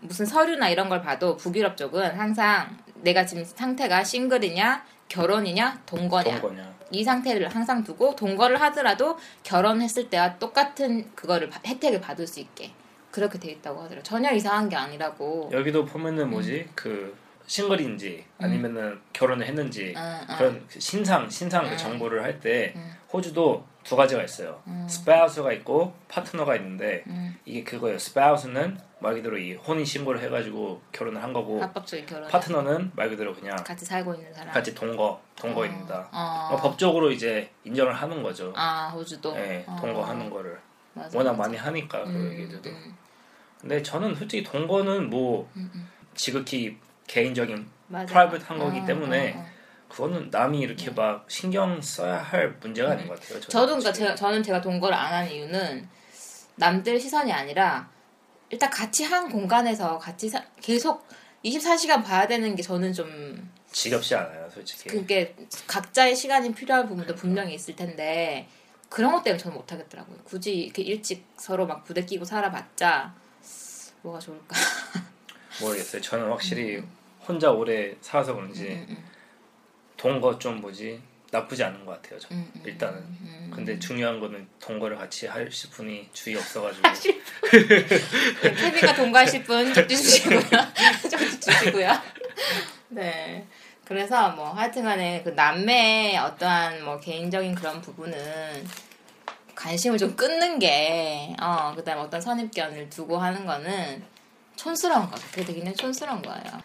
무슨 0.04 0.26
서류나 0.26 0.68
이런 0.68 0.88
걸 0.88 1.00
봐도 1.02 1.36
북유럽 1.36 1.76
쪽은 1.76 2.18
항상 2.18 2.76
내가 2.96 3.24
지금 3.24 3.42
상태가 3.44 4.04
싱글이냐 4.04 4.84
결혼이냐 5.08 5.80
동거냐 5.86 6.40
동거냐. 6.40 6.74
이 6.90 7.02
상태를 7.02 7.48
항상 7.48 7.82
두고 7.82 8.14
동거를 8.14 8.60
하더라도 8.62 9.18
결혼했을 9.42 10.10
때와 10.10 10.38
똑같은 10.38 11.10
그거를 11.14 11.48
바- 11.48 11.60
혜택을 11.66 12.00
받을 12.00 12.26
수 12.26 12.40
있게 12.40 12.70
그렇게 13.10 13.38
돼 13.38 13.50
있다고 13.52 13.78
하더라고요. 13.78 14.02
전혀 14.02 14.30
이상한 14.32 14.68
게 14.68 14.76
아니라고. 14.76 15.48
여기도 15.52 15.84
보면은 15.84 16.24
음. 16.24 16.30
뭐지 16.30 16.68
그 16.74 17.16
싱글인지 17.46 18.24
아니면은 18.38 19.00
결혼을 19.12 19.46
했는지 19.46 19.94
응, 19.96 20.20
응. 20.30 20.36
그런 20.36 20.66
그 20.68 20.80
신상 20.80 21.28
신상 21.30 21.64
그 21.64 21.72
음. 21.72 21.76
정보를 21.76 22.22
할때 22.22 22.72
음. 22.76 22.92
호주도 23.12 23.64
두 23.84 23.96
가지가 23.96 24.22
있어요. 24.22 24.60
음. 24.66 24.86
spouse가 24.88 25.52
있고 25.52 25.92
파트너가 26.08 26.56
있는데 26.56 27.04
음. 27.06 27.36
이게 27.44 27.62
그거예요. 27.62 27.98
spouse는 27.98 28.78
말 28.98 29.14
그대로 29.14 29.36
이 29.36 29.52
혼인 29.54 29.84
신고를 29.84 30.22
해가지고 30.22 30.80
결혼을 30.90 31.22
한 31.22 31.34
거고 31.34 31.60
합법적인 31.60 32.06
결혼. 32.06 32.28
파트너는 32.28 32.92
말 32.96 33.10
그대로 33.10 33.34
그냥 33.34 33.54
같이 33.62 33.84
살고 33.84 34.14
있는 34.14 34.32
사람. 34.32 34.54
같이 34.54 34.74
동거 34.74 35.20
동거입니다. 35.36 36.08
어. 36.10 36.48
어, 36.52 36.56
법적으로 36.56 37.10
이제 37.10 37.50
인정을 37.64 37.92
하는 37.92 38.22
거죠. 38.22 38.54
아 38.56 38.88
호주도. 38.94 39.34
네, 39.34 39.64
어. 39.68 39.76
동거하는 39.78 40.30
거를 40.30 40.58
맞아, 40.94 41.16
워낙 41.18 41.32
맞아. 41.32 41.42
많이 41.42 41.58
하니까 41.58 42.04
그 42.04 42.10
음, 42.10 42.32
얘기들도. 42.32 42.70
음, 42.70 42.96
근데 43.60 43.82
저는 43.82 44.14
솔직히 44.14 44.42
동거는 44.42 45.10
뭐 45.10 45.50
음, 45.56 45.70
음. 45.74 45.88
지극히 46.14 46.78
개인적인 47.06 47.66
맞아. 47.88 48.06
프라이빗한 48.06 48.58
거기 48.58 48.80
어, 48.80 48.84
때문에 48.86 49.34
어, 49.34 49.40
어. 49.40 49.53
그거는 49.94 50.28
남이 50.30 50.58
이렇게 50.58 50.90
막 50.90 51.24
신경 51.30 51.80
써야 51.80 52.16
할 52.18 52.56
문제가 52.60 52.90
아닌 52.92 53.06
것 53.06 53.20
같아요. 53.20 53.38
음. 53.38 53.40
저도 53.42 53.66
그러니까. 53.66 53.92
제가, 53.92 54.14
저는 54.16 54.42
제가 54.42 54.60
동거를 54.60 54.94
안 54.96 55.12
한 55.12 55.30
이유는 55.30 55.88
남들 56.56 56.98
시선이 57.00 57.32
아니라 57.32 57.88
일단 58.50 58.70
같이 58.70 59.04
한 59.04 59.28
공간에서 59.28 59.96
같이 59.98 60.28
사- 60.28 60.44
계속 60.60 61.06
24시간 61.44 62.02
봐야 62.04 62.26
되는 62.26 62.56
게 62.56 62.62
저는 62.62 62.92
좀 62.92 63.52
지겹지 63.70 64.14
않아요, 64.16 64.48
솔직히. 64.50 64.88
그게 64.88 65.34
각자의 65.68 66.16
시간이 66.16 66.52
필요한 66.54 66.88
부분도 66.88 67.14
분명히 67.14 67.54
있을 67.54 67.76
텐데 67.76 68.48
그런 68.88 69.12
것 69.12 69.22
때문에 69.22 69.40
저는 69.40 69.56
못 69.56 69.70
하겠더라고요. 69.72 70.16
굳이 70.24 70.54
이렇게 70.54 70.82
일찍 70.82 71.24
서로 71.36 71.66
막 71.66 71.84
부대끼고 71.84 72.24
살아봤자 72.24 73.14
뭐가 74.02 74.18
좋을까? 74.18 74.56
모르겠어요. 75.60 76.02
저는 76.02 76.28
확실히 76.30 76.82
혼자 77.26 77.50
오래 77.52 77.94
살아서 78.00 78.34
그런지 78.34 78.68
음, 78.68 78.86
음, 78.90 79.04
동거 80.04 80.38
좀 80.38 80.60
뭐지 80.60 81.00
나쁘지 81.30 81.64
않은 81.64 81.86
것 81.86 81.92
같아요. 81.92 82.20
저 82.20 82.28
음, 82.32 82.46
음, 82.54 82.62
일단은. 82.62 82.98
음. 82.98 83.50
근데 83.50 83.78
중요한 83.78 84.20
거는 84.20 84.46
동거를 84.60 84.98
같이 84.98 85.24
하실 85.26 85.70
분이 85.70 86.10
주위에 86.12 86.36
없어가지고 86.36 86.82
네, 88.42 88.54
케빈과 88.54 88.94
동거하실 88.96 89.44
분 89.44 89.72
쪽지 89.72 89.96
주시고요. 89.96 90.40
쪽지 91.10 91.40
주시고요. 91.40 91.90
네. 92.90 93.46
그래서 93.86 94.28
뭐 94.32 94.50
하여튼간에 94.50 95.22
그 95.24 95.30
남매의 95.30 96.18
어떠한 96.18 96.84
뭐 96.84 97.00
개인적인 97.00 97.54
그런 97.54 97.80
부분은 97.80 98.68
관심을 99.54 99.96
좀 99.96 100.14
끊는 100.16 100.58
게, 100.58 101.34
어, 101.40 101.72
그 101.74 101.82
다음에 101.82 102.02
어떤 102.02 102.20
선입견을 102.20 102.90
두고 102.90 103.16
하는 103.16 103.46
거는 103.46 104.04
촌스러운 104.56 105.08
거. 105.08 105.16
그게 105.30 105.44
되게 105.44 105.54
굉장히 105.54 105.76
촌스러운 105.76 106.20
거예요. 106.20 106.60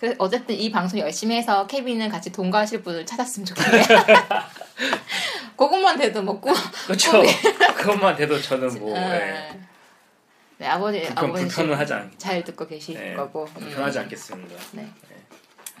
그래서 0.00 0.16
어쨌든 0.18 0.54
이 0.54 0.70
방송 0.70 0.98
열심히 0.98 1.36
해서 1.36 1.66
케빈은 1.66 2.08
같이 2.08 2.32
동거하실 2.32 2.82
분을 2.82 3.04
찾았으면 3.04 3.44
좋겠네요. 3.44 3.84
그것만 5.56 5.98
돼도 5.98 6.22
먹고. 6.22 6.50
그렇죠. 6.86 7.22
그것만 7.76 8.16
돼도 8.16 8.40
저는 8.40 8.80
뭐 8.80 8.96
예, 8.96 9.00
네. 9.00 9.60
네, 10.56 10.66
아버지, 10.66 11.02
불편, 11.02 11.24
아버지 11.24 11.44
불편은 11.44 11.76
하지 11.76 11.92
않, 11.92 12.10
잘 12.16 12.42
듣고 12.42 12.66
계실 12.66 12.96
예, 12.96 13.14
거고. 13.14 13.44
불편하지 13.44 13.98
음. 13.98 14.02
않겠습니다. 14.04 14.54
네. 14.72 14.88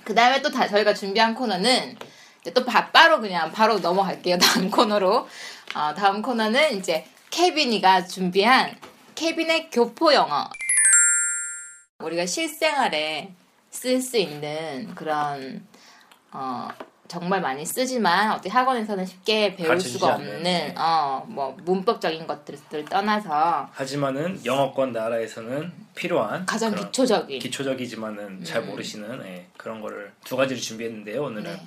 그 0.04 0.14
다음에 0.14 0.42
또 0.42 0.50
다, 0.50 0.68
저희가 0.68 0.92
준비한 0.92 1.34
코너는 1.34 1.96
이제 2.42 2.52
또 2.52 2.62
바, 2.66 2.90
바로 2.90 3.22
그냥 3.22 3.50
바로 3.52 3.78
넘어갈게요. 3.78 4.36
다음 4.38 4.70
코너로. 4.70 5.26
어, 5.74 5.94
다음 5.94 6.20
코너는 6.20 6.76
이제 6.76 7.06
케빈이가 7.30 8.06
준비한 8.06 8.76
케빈의 9.14 9.70
교포 9.70 10.12
영어. 10.12 10.50
우리가 12.00 12.26
실생활에 12.26 13.32
쓸 13.70 14.00
수 14.00 14.16
있는 14.18 14.94
그런 14.94 15.66
어, 16.32 16.68
정말 17.08 17.40
많이 17.40 17.66
쓰지만 17.66 18.30
어떻게 18.32 18.50
학원에서는 18.50 19.04
쉽게 19.04 19.56
배울 19.56 19.80
수가. 19.80 20.14
없는 20.14 20.74
어 20.78 21.24
뭐 21.26 21.56
문법적인 21.64 22.26
것들을 22.26 22.84
떠나서 22.86 23.68
하지만은 23.72 24.40
영어권 24.44 24.92
나라에서는 24.92 25.72
필요한 25.94 26.46
가장 26.46 26.74
기초적인 26.74 27.38
기초적이지만은 27.38 28.44
잘 28.44 28.62
모르시는 28.62 29.22
예, 29.26 29.46
그런 29.56 29.80
거를 29.80 30.12
두 30.24 30.36
가지를 30.36 30.60
준비했는데요. 30.60 31.22
오늘은 31.22 31.44
네. 31.44 31.60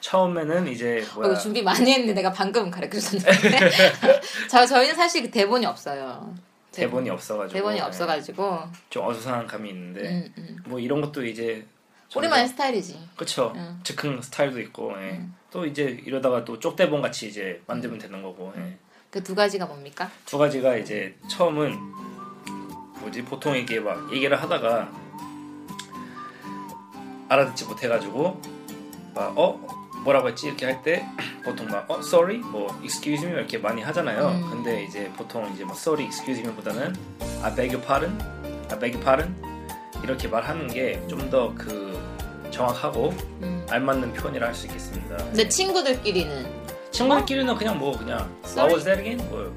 처음에는 0.00 0.68
이제 0.68 1.04
어, 1.12 1.14
뭐야 1.16 1.30
이거 1.30 1.38
준비 1.38 1.62
많이 1.62 1.90
했는데 1.92 2.14
내가 2.14 2.32
방금 2.32 2.70
가르쳐줬는데 2.70 3.70
저 4.50 4.64
저희는 4.66 4.94
사실 4.94 5.22
그 5.22 5.30
대본이 5.30 5.66
없어요. 5.66 6.34
대본이 6.80 7.10
없어가지고 7.10 7.52
대본이 7.52 7.78
예, 7.78 7.82
없어가지고 7.82 8.60
좀 8.90 9.06
어수선한 9.06 9.46
감이 9.46 9.70
있는데 9.70 10.08
음, 10.08 10.34
음. 10.38 10.56
뭐 10.66 10.78
이런 10.78 11.00
것도 11.00 11.24
이제 11.24 11.66
우리만의 12.14 12.48
스타일이지. 12.48 12.98
그쵸 13.16 13.52
음. 13.54 13.80
즉흥 13.82 14.20
스타일도 14.20 14.60
있고 14.60 14.92
예. 14.98 15.22
또 15.50 15.64
이제 15.64 16.00
이러다가 16.04 16.44
또 16.44 16.58
쪽대본 16.58 17.02
같이 17.02 17.28
이제 17.28 17.62
만들면 17.66 17.98
되는 17.98 18.22
거고 18.22 18.52
예. 18.56 18.76
그두 19.10 19.34
가지가 19.34 19.66
뭡니까? 19.66 20.10
두 20.24 20.38
가지가 20.38 20.76
이제 20.76 21.16
처음은 21.28 21.76
뭐지 23.00 23.24
보통 23.24 23.56
이게 23.56 23.80
막 23.80 24.12
얘기를 24.12 24.40
하다가 24.40 24.90
알아듣지 27.28 27.64
못해가지고 27.64 28.40
막 29.14 29.36
어 29.36 29.79
뭐라고 30.04 30.28
했지 30.28 30.46
이렇게 30.48 30.66
할 30.66 30.82
때 30.82 31.04
보통 31.44 31.66
막 31.68 31.84
어 31.90 31.98
sorry 32.00 32.38
뭐 32.38 32.68
excuse 32.82 33.24
me 33.26 33.32
이렇게 33.34 33.58
많이 33.58 33.82
하잖아요. 33.82 34.28
음. 34.28 34.50
근데 34.50 34.82
이제 34.84 35.10
보통 35.16 35.50
이제 35.54 35.64
뭐 35.64 35.74
sorry 35.74 36.06
excuse 36.06 36.42
me보다는 36.42 36.94
I 37.42 37.54
beg 37.54 37.74
your 37.74 37.80
pardon, 37.86 38.18
I 38.70 38.78
beg 38.78 38.96
your 38.96 39.04
pardon 39.04 39.34
이렇게 40.02 40.28
말하는 40.28 40.68
게 40.68 41.00
좀 41.08 41.28
더 41.30 41.52
그 41.56 41.98
정확하고 42.50 43.12
음. 43.42 43.66
알맞는 43.70 44.12
표현이라 44.14 44.46
할 44.48 44.54
수 44.54 44.66
있겠습니다. 44.66 45.16
근데 45.16 45.48
친구들끼리는 45.48 46.46
친구들끼리는 46.90 47.54
그냥 47.56 47.78
뭐 47.78 47.96
그냥 47.96 48.18
Sorry? 48.44 48.72
What 48.72 48.74
was 48.74 48.84
that 48.84 49.00
again? 49.00 49.20
뭐 49.30 49.52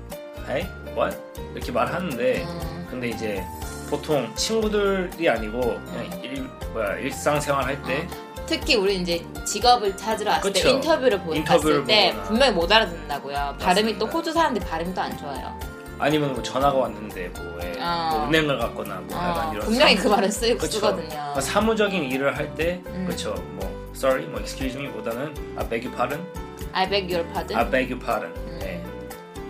Hey, 0.48 0.68
what? 0.96 1.18
이렇게 1.56 1.72
말하는데 1.72 2.44
음, 2.44 2.88
근데 2.90 3.10
이제 3.10 3.44
보통 3.90 4.30
친구들이 4.36 5.30
아니고 5.30 5.60
그냥 5.62 6.22
일 6.24 6.44
뭐야 6.74 6.98
일상생활 6.98 7.64
할때 7.64 8.08
특히 8.46 8.76
우리 8.76 8.96
이제 8.98 9.26
직업을 9.46 9.96
찾으러 9.98 10.32
왔을 10.32 10.52
때 10.54 10.62
그쵸. 10.62 10.76
인터뷰를 10.76 11.20
보, 11.22 11.34
인터뷰를 11.34 11.82
봤을 11.82 11.88
때 11.88 12.10
보거나. 12.12 12.24
분명히 12.28 12.54
못 12.54 12.72
알아듣는다고요. 12.72 13.56
발음이 13.60 13.98
또 13.98 14.06
맞습니다. 14.06 14.18
호주 14.18 14.34
사람들 14.34 14.62
발음이 14.68 14.94
또 14.94 15.02
안 15.02 15.18
좋아요. 15.18 15.60
아니면 16.00 16.34
뭐 16.34 16.44
전화가 16.44 16.76
왔는데 16.78 17.30
뭐, 17.30 17.60
예, 17.64 17.74
어. 17.80 18.10
뭐 18.12 18.28
은행을 18.28 18.58
갔거나 18.60 18.96
뭐 19.08 19.18
어, 19.18 19.52
이런 19.54 19.66
분명히 19.66 19.96
사무- 19.96 20.04
그 20.04 20.08
말을 20.16 20.32
쓰, 20.32 20.58
그쵸. 20.58 20.72
쓰거든요. 20.74 21.08
그러니까 21.10 21.42
사무적인 21.42 22.04
일을 22.12 22.36
할때 22.36 22.82
음. 22.88 23.06
그렇죠 23.06 23.34
뭐 23.54 23.92
sorry 23.96 24.26
뭐 24.28 24.40
excuse 24.40 24.78
me보다는 24.78 25.34
I 25.58 25.70
beg 25.70 25.88
your 25.88 25.96
pardon, 25.96 26.26
I 26.74 26.90
beg 26.90 27.14
your 27.14 27.32
pardon. 27.32 27.58
I 27.58 27.70
beg 27.70 27.94
your 27.94 28.04
pardon. 28.04 28.34
음. 28.48 28.60
예. 28.64 28.84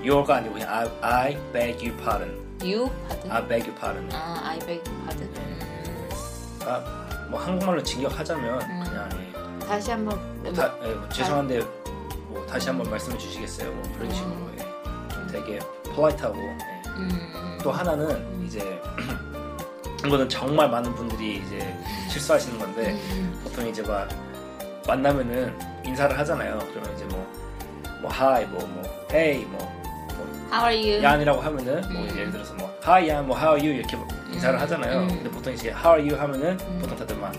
your가 0.07 0.35
아니고 0.35 0.53
그냥 0.53 0.69
I, 0.69 0.87
I 1.01 1.37
beg 1.53 1.87
your 1.87 1.97
pardon, 2.03 2.31
you 2.61 2.91
pardon. 3.07 3.31
I 3.31 3.47
beg 3.47 3.63
your 3.65 3.79
pardon. 3.79 4.09
아, 4.13 4.41
I 4.43 4.59
beg 4.59 4.81
your 4.85 5.05
pardon. 5.05 5.29
음, 5.37 6.09
아, 6.67 7.02
뭐 7.33 7.41
한국말로 7.41 7.81
직역하자면 7.81 8.61
음. 8.61 8.83
그냥 8.85 9.09
예. 9.17 9.65
다시 9.65 9.89
한번 9.89 10.15
다, 10.53 10.71
예, 10.83 10.93
뭐 10.93 11.09
죄송한데 11.09 11.61
뭐 12.27 12.45
다시 12.45 12.69
한번 12.69 12.87
말씀해 12.91 13.17
주시겠어요? 13.17 13.71
뭐 13.71 13.81
그런 13.95 14.05
음. 14.07 14.13
식으로 14.13 14.51
예. 14.53 14.57
좀 15.09 15.27
되게 15.31 15.59
폴라이트하고 15.95 16.37
예. 16.37 16.89
음, 16.89 17.57
또 17.63 17.71
하나는 17.71 18.45
이제 18.45 18.79
이거는 20.05 20.29
정말 20.29 20.69
많은 20.69 20.93
분들이 20.93 21.37
이제 21.37 21.75
실수하시는 22.07 22.59
건데 22.59 22.91
음, 22.91 23.41
보통 23.43 23.67
이제 23.67 23.81
막 23.81 24.07
만나면은 24.85 25.57
인사를 25.83 26.15
하잖아요. 26.19 26.59
그러면 26.69 26.93
이제 26.95 27.05
뭐, 27.05 27.27
뭐 27.99 28.11
hi, 28.13 28.45
뭐, 28.45 28.59
뭐 28.67 28.83
hey, 29.11 29.43
뭐, 29.45 29.57
뭐 30.17 30.49
How 30.51 30.69
are 30.71 30.77
you? 30.77 31.03
얀이라고 31.03 31.41
하면은 31.41 31.81
뭐 31.91 32.03
음. 32.03 32.09
예를 32.15 32.31
들어서 32.31 32.53
뭐 32.53 32.71
hi, 32.85 33.09
얀, 33.09 33.25
뭐 33.25 33.35
how 33.35 33.55
are 33.55 33.67
you 33.67 33.79
이렇게 33.79 33.97
인사를 34.33 34.55
음. 34.55 34.61
하잖아요. 34.61 34.99
음. 35.01 35.07
근데 35.07 35.29
보통 35.29 35.53
이제 35.53 35.69
how 35.69 35.97
are 35.97 36.01
you 36.09 36.19
하면은 36.19 36.57
음. 36.59 36.79
보통 36.81 36.97
다들 36.97 37.15
막 37.17 37.33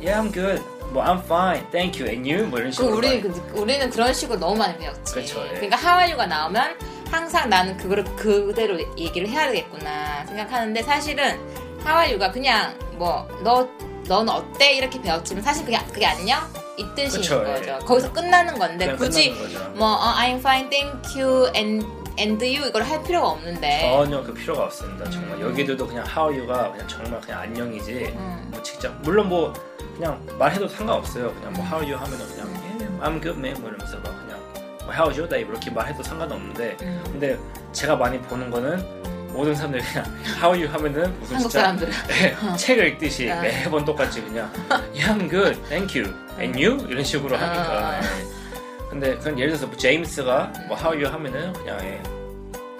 yeah, 0.00 0.20
I'm 0.22 0.32
good, 0.32 0.62
뭐 0.92 1.04
I'm 1.04 1.20
fine, 1.24 1.64
thank 1.70 2.00
you, 2.00 2.08
and 2.10 2.28
you 2.30 2.46
뭐 2.46 2.58
이런 2.58 2.70
그 2.70 2.76
식으로 2.76 2.96
우리 2.96 3.20
막- 3.22 3.52
그, 3.52 3.60
우리는 3.60 3.90
그런 3.90 4.14
식으로 4.14 4.38
너무 4.38 4.56
많이 4.56 4.76
배웠지. 4.78 5.14
그쵸, 5.14 5.42
예. 5.46 5.54
그러니까 5.54 5.76
하와이유가 5.76 6.26
나오면 6.26 6.76
항상 7.10 7.48
나는 7.50 7.76
그거를 7.76 8.04
그대로 8.16 8.78
얘기를 8.96 9.28
해야 9.28 9.46
되겠구나 9.50 10.24
생각하는데 10.26 10.82
사실은 10.82 11.38
하와이유가 11.84 12.30
그냥 12.30 12.74
뭐너 12.92 13.68
너는 14.06 14.32
어때 14.32 14.72
이렇게 14.74 15.00
배웠지만 15.00 15.42
사실 15.42 15.64
그게 15.64 15.78
그게 15.92 16.06
안녕 16.06 16.40
이 16.76 16.84
뜻인 16.96 17.20
그쵸, 17.20 17.44
예. 17.46 17.52
거죠. 17.52 17.78
거기서 17.86 18.12
끝나는 18.12 18.58
건데 18.58 18.86
그냥 18.86 18.96
굳이 18.96 19.30
끝나는. 19.34 19.74
뭐 19.78 19.88
어, 19.92 20.14
I'm 20.16 20.38
fine, 20.38 20.68
thank 20.70 21.20
you, 21.20 21.46
and 21.54 21.84
and 22.20 22.44
you 22.44 22.68
이걸 22.68 22.82
할 22.82 23.02
필요가 23.02 23.28
없는데. 23.30 23.80
전혀 23.80 24.22
그 24.22 24.34
필요가 24.34 24.64
없습니다. 24.64 25.08
정말 25.10 25.38
음. 25.38 25.42
여기들도 25.48 25.86
그냥 25.86 26.04
how 26.06 26.36
you가 26.36 26.70
그냥 26.70 26.86
정말 26.86 27.20
그냥 27.20 27.40
안녕이지. 27.40 28.12
음. 28.14 28.48
뭐 28.50 28.62
직접 28.62 28.92
물론 29.02 29.28
뭐 29.28 29.52
그냥 29.96 30.20
말해도 30.38 30.68
상관없어요. 30.68 31.32
그냥 31.34 31.52
뭐 31.54 31.64
음. 31.64 31.72
how 31.72 31.80
you 31.82 31.94
하면은 31.96 32.26
그냥 32.28 32.46
yeah, 32.78 33.00
I'm 33.00 33.22
good 33.22 33.38
man 33.38 33.58
뭐 33.60 33.70
이러면서 33.70 33.96
막 33.98 34.04
그냥 34.20 34.38
뭐 34.84 34.92
how 34.92 35.08
your 35.08 35.28
day 35.28 35.48
이렇게 35.48 35.70
말해도 35.70 36.02
상관없는데 36.02 36.76
음. 36.82 37.00
근데 37.04 37.38
제가 37.72 37.96
많이 37.96 38.20
보는 38.20 38.50
거는 38.50 39.00
모든 39.32 39.54
사람들이 39.54 39.82
그냥 39.82 40.04
how 40.42 40.52
you 40.52 40.66
하면은 40.66 41.18
무슨 41.20 41.36
한국 41.36 41.52
사람들. 41.52 41.88
네, 42.08 42.36
책을 42.58 42.86
읽듯이 42.88 43.30
어. 43.30 43.40
매번 43.40 43.84
똑같이 43.84 44.20
그냥 44.20 44.50
yeah, 44.92 45.08
I'm 45.08 45.30
good, 45.30 45.58
thank 45.68 45.98
you, 45.98 46.12
and 46.38 46.62
you 46.62 46.84
이런 46.88 47.02
식으로 47.02 47.36
하니까. 47.36 47.98
어. 47.98 48.00
네. 48.00 48.39
근데 48.90 49.16
그냥 49.18 49.38
예를 49.38 49.52
들어서 49.52 49.66
뭐 49.66 49.76
제임스가 49.76 50.52
뭐 50.66 50.76
how 50.76 50.92
are 50.92 51.04
you 51.04 51.12
하면은 51.12 51.52
그냥 51.52 51.78
예, 51.82 52.02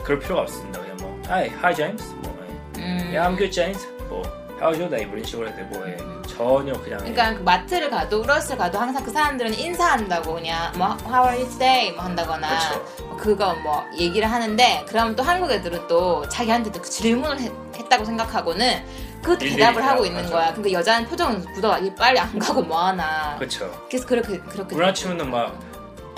그럴 0.03 0.19
필요가 0.19 0.43
없습니다. 0.43 0.81
그냥 0.81 0.97
뭐 1.01 1.23
hi, 1.29 1.49
hi 1.63 1.75
James, 1.75 2.05
뭐 2.23 2.37
예. 2.43 2.81
음. 2.81 3.11
yeah, 3.13 3.21
I'm 3.29 3.37
good 3.39 3.53
James, 3.53 3.87
뭐 4.09 4.23
how's 4.61 4.77
your 4.77 4.91
day 4.91 5.07
뭐 5.07 5.15
이런 5.15 5.25
식으로 5.25 5.49
해야 5.49 5.57
되고 5.57 5.89
예. 5.89 5.97
전혀 6.27 6.73
그냥 6.73 7.01
예. 7.07 7.13
그러니까 7.13 7.35
그 7.35 7.43
마트를 7.43 7.91
가도 7.91 8.23
우러스를 8.23 8.59
가도 8.59 8.79
항상 8.79 9.05
그 9.05 9.11
사람들은 9.13 9.55
인사한다고 9.57 10.35
그냥 10.35 10.73
뭐 10.77 10.97
How 11.07 11.29
are 11.29 11.37
you 11.39 11.49
today 11.49 11.93
뭐 11.93 12.05
한다거나 12.05 12.49
그렇죠. 12.49 13.05
뭐 13.07 13.17
그거 13.17 13.55
뭐 13.63 13.85
얘기를 13.97 14.31
하는데 14.31 14.85
그럼 14.89 15.15
또 15.15 15.23
한국 15.23 15.51
애들은 15.53 15.87
또 15.87 16.29
자기한테도 16.29 16.83
그 16.83 16.91
질문을 16.91 17.39
했, 17.41 17.89
다고 17.89 18.05
생각하고는 18.05 18.85
그 19.21 19.37
대답을 19.37 19.85
하고 19.85 20.07
있는 20.07 20.23
대답하죠. 20.23 20.33
거야. 20.45 20.55
근데 20.55 20.73
여자는 20.73 21.09
표정은 21.09 21.45
굳어 21.55 21.85
얘 21.85 21.93
빨리 21.95 22.19
안 22.21 22.39
가고 22.39 22.63
뭐 22.63 22.81
하나. 22.81 23.35
그렇죠. 23.37 23.69
그래서 23.89 24.07
그렇게 24.07 24.39
그렇게 24.39 24.75
우리나라 24.77 24.93
치면은 24.95 25.29
막 25.31 25.59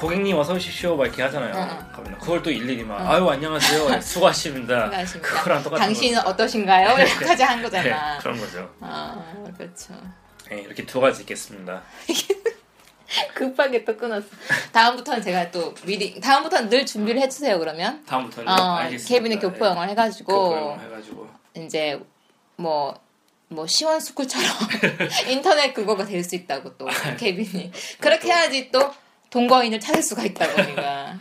고객님 0.02 0.36
어서 0.36 0.54
오십시오 0.54 0.96
막 0.96 1.04
이렇게 1.06 1.22
하잖아요. 1.22 1.52
그러면 1.92 2.18
그걸 2.18 2.42
또 2.42 2.50
일일이 2.50 2.82
막 2.82 3.00
응. 3.00 3.08
아유 3.08 3.28
안녕하세요 3.28 4.00
수고하십니다. 4.02 4.90
그거랑 5.22 5.62
똑같은 5.62 5.84
당신은 5.86 6.16
거죠. 6.18 6.28
어떠신가요? 6.30 6.98
이렇게까지 6.98 7.42
한 7.44 7.58
네, 7.58 7.62
거잖아. 7.62 8.18
그런 8.18 8.36
거죠. 8.40 8.68
아 8.80 9.16
그렇죠. 9.56 9.94
네, 10.50 10.62
이렇게 10.62 10.84
두 10.84 11.00
가지 11.00 11.20
있겠습니다. 11.20 11.80
급하게 13.32 13.84
또 13.84 13.96
끊었어. 13.96 14.26
다음부터는 14.72 15.22
제가 15.22 15.52
또 15.52 15.72
미리 15.84 16.18
다음부터는 16.18 16.68
늘 16.68 16.84
준비를 16.84 17.20
해주세요 17.22 17.60
그러면. 17.60 18.04
다음부터는 18.04 18.48
어, 18.50 18.74
알겠습니다. 18.78 19.08
케빈의 19.08 19.38
교포 19.38 19.66
영어를 19.66 19.90
해가지고 19.90 20.32
교포 20.34 20.56
영어 20.56 20.78
해가지고 20.78 21.28
이제 21.58 22.00
뭐, 22.56 22.98
뭐 23.46 23.68
시원 23.68 24.00
스쿨처럼 24.00 24.48
인터넷 25.30 25.72
그거가 25.72 26.04
될 26.04 26.24
수 26.24 26.34
있다고 26.34 26.76
또 26.76 26.88
케빈이 27.18 27.70
그렇게 28.00 28.26
해야지 28.32 28.70
또 28.72 28.92
동거인을 29.32 29.80
찾을 29.80 30.02
수가 30.02 30.22
있다고 30.24 30.60
우리가. 30.62 31.18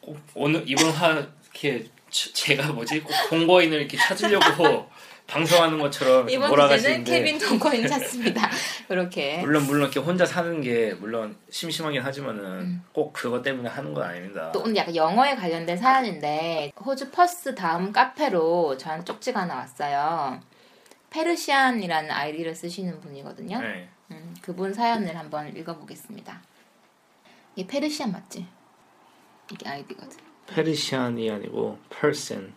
꼭 0.00 0.18
오늘 0.34 0.62
이번 0.66 0.90
화 0.90 1.10
이렇게 1.52 1.84
저- 2.10 2.32
제가 2.32 2.72
뭐지? 2.72 3.00
꼭 3.00 3.12
동거인을 3.28 3.80
이렇게 3.80 3.96
찾으려고 3.98 4.88
방송하는 5.26 5.78
것처럼 5.78 6.28
이렇게 6.28 6.46
이번 6.52 6.68
주제는 6.76 7.04
케빈 7.04 7.38
동거인 7.38 7.86
찾습니다. 7.86 8.50
그렇게. 8.88 9.38
물론 9.38 9.64
물론 9.64 9.82
이렇게 9.82 10.00
혼자 10.00 10.24
사는 10.26 10.60
게 10.62 10.94
물론 10.94 11.36
심심하긴 11.50 12.00
하지만은 12.02 12.80
꼭 12.92 13.12
그것 13.12 13.42
때문에 13.42 13.68
하는 13.68 13.92
건 13.94 14.04
아닙니다. 14.04 14.46
음. 14.48 14.52
또 14.52 14.60
오늘 14.60 14.76
약간 14.76 14.94
영어에 14.96 15.34
관련된 15.36 15.76
사연인데 15.76 16.72
호주 16.82 17.10
퍼스 17.10 17.54
다음 17.54 17.92
카페로 17.92 18.76
저한 18.78 19.04
쪽지가 19.04 19.40
하나 19.40 19.56
왔어요. 19.56 20.40
페르시안이라는 21.10 22.10
아이디를 22.10 22.54
쓰시는 22.54 23.00
분이거든요. 23.00 23.60
네. 23.60 23.88
음, 24.10 24.34
그분 24.42 24.74
사연을 24.74 25.16
한번 25.16 25.56
읽어보겠습니다 25.56 26.42
이게 27.56 27.66
페르시안 27.66 28.12
맞지? 28.12 28.46
이게 29.52 29.68
아이디거든 29.68 30.16
페르시안이 30.46 31.30
아니고 31.30 31.78
person, 31.88 32.52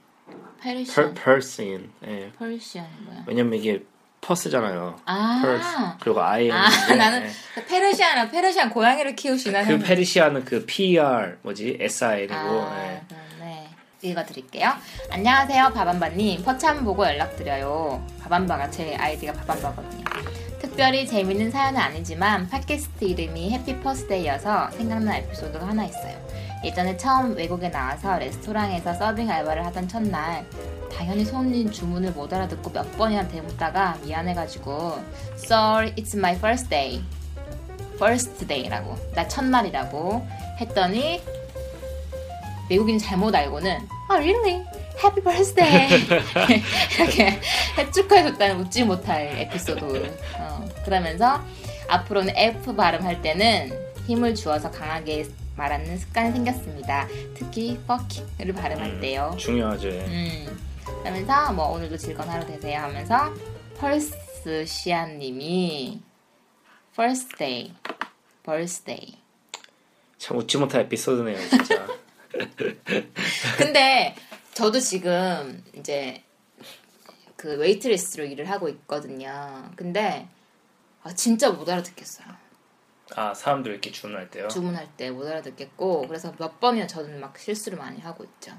페르시안 0.62 1.14
person. 1.14 1.90
예. 2.06 2.32
페르시안이 2.38 2.90
뭐야? 3.06 3.24
왜냐면 3.28 3.54
이게 3.60 3.84
퍼스잖아요. 4.22 5.00
아, 5.06 5.40
purse 5.42 5.70
그리고 6.02 6.22
I 6.22 6.52
아 6.52 6.68
나는 6.96 7.30
페르시안은 7.68 8.32
페르시안 8.32 8.70
고양이를 8.72 9.16
키우시나 9.16 9.64
그 9.66 9.78
페르시아는 9.80 10.44
그 10.44 10.66
PR 10.66 11.38
뭐지 11.44 11.78
SI이고 11.80 12.34
아, 12.34 12.84
예. 12.84 13.02
네. 13.40 13.70
읽어드릴게요. 14.02 14.72
안녕하세요, 15.12 15.72
바밤바님. 15.74 16.44
퍼참 16.44 16.84
보고 16.84 17.06
연락드려요. 17.06 18.06
바밤바가 18.22 18.70
제 18.70 18.96
아이디가 18.96 19.34
바밤바거든요. 19.34 20.04
특별히 20.78 21.08
재밌는 21.08 21.50
사연은 21.50 21.82
아니지만 21.82 22.48
팟캐스트 22.50 23.04
이름이 23.04 23.50
해피 23.50 23.80
퍼스데이여서 23.80 24.70
생각난 24.70 25.16
에피소드가 25.16 25.70
하나 25.70 25.86
있어요. 25.86 26.16
예전에 26.63 26.96
처음 26.98 27.36
외국에 27.36 27.72
나와서 27.72 28.20
레스토랑에서 28.20 28.94
서빙 28.94 29.28
알바를 29.28 29.66
하던 29.66 29.88
첫날 29.88 30.46
당연히 30.96 31.26
손님 31.26 31.72
주문을 31.72 32.12
못 32.12 32.32
알아듣고 32.32 32.70
몇 32.70 32.96
번이나 32.96 33.28
대묻다가 33.28 33.98
미안해가지고 34.04 35.00
Sorry, 35.38 35.96
it's 35.96 36.16
my 36.16 36.36
first 36.36 36.70
day. 36.70 37.02
First 37.96 38.46
day라고 38.46 38.98
나 39.16 39.28
첫날이라고 39.28 40.28
했더니 40.62 41.24
외국인 42.70 43.00
잘못 43.00 43.34
알고는 43.34 43.80
아 44.10 44.13
really? 44.13 44.63
Happy 45.04 45.24
birthday 45.24 45.88
이렇게 47.00 47.40
축하해줬다는 47.92 48.60
웃지 48.62 48.84
못할 48.84 49.28
에피소드 49.38 50.16
어, 50.38 50.70
그러면서 50.84 51.42
앞으로는 51.88 52.36
F 52.36 52.76
발음할 52.76 53.22
때는 53.22 53.72
힘을 54.08 54.36
주어서 54.36 54.72
강하게 54.72 55.28
말하는 55.56 55.98
습관이 55.98 56.32
생겼습니다 56.32 57.08
특히 57.36 57.80
fuck를 57.84 58.54
발음할 58.54 58.92
음, 58.92 59.02
때요 59.02 59.36
중요하죠. 59.38 59.90
음, 59.90 60.60
그러면서 61.02 61.52
뭐 61.54 61.68
오늘도 61.70 61.98
즐거운 61.98 62.30
하루 62.30 62.46
되세요 62.46 62.82
하면서 62.82 63.34
펄스 63.80 64.66
시안님이 64.66 66.02
birthday. 68.48 69.14
참 70.18 70.38
웃지 70.38 70.58
못할 70.58 70.82
에피소드네요, 70.82 71.38
진짜. 71.48 71.86
근데 73.58 74.16
저도 74.58 74.80
지금 74.80 75.63
이제 75.76 76.24
그 77.36 77.58
웨이트리스로 77.58 78.26
일을 78.26 78.50
하고 78.50 78.67
있거든요. 78.70 79.70
근데 79.76 80.28
아, 81.04 81.13
진짜 81.13 81.52
못 81.52 81.70
알아듣겠어요. 81.70 82.28
아 83.15 83.36
사람들 83.36 83.72
이렇게 83.72 83.91
주문할 83.91 84.32
때요. 84.32 84.48
주문할 84.48 84.88
때 84.98 85.12
못 85.12 85.28
알아듣겠고 85.28 86.08
그래서 86.08 86.34
몇 86.39 86.60
번이나 86.60 86.88
저는 86.88 87.20
막 87.20 87.38
실수를 87.38 87.78
많이 87.78 88.02
하고 88.02 88.24
있죠. 88.24 88.52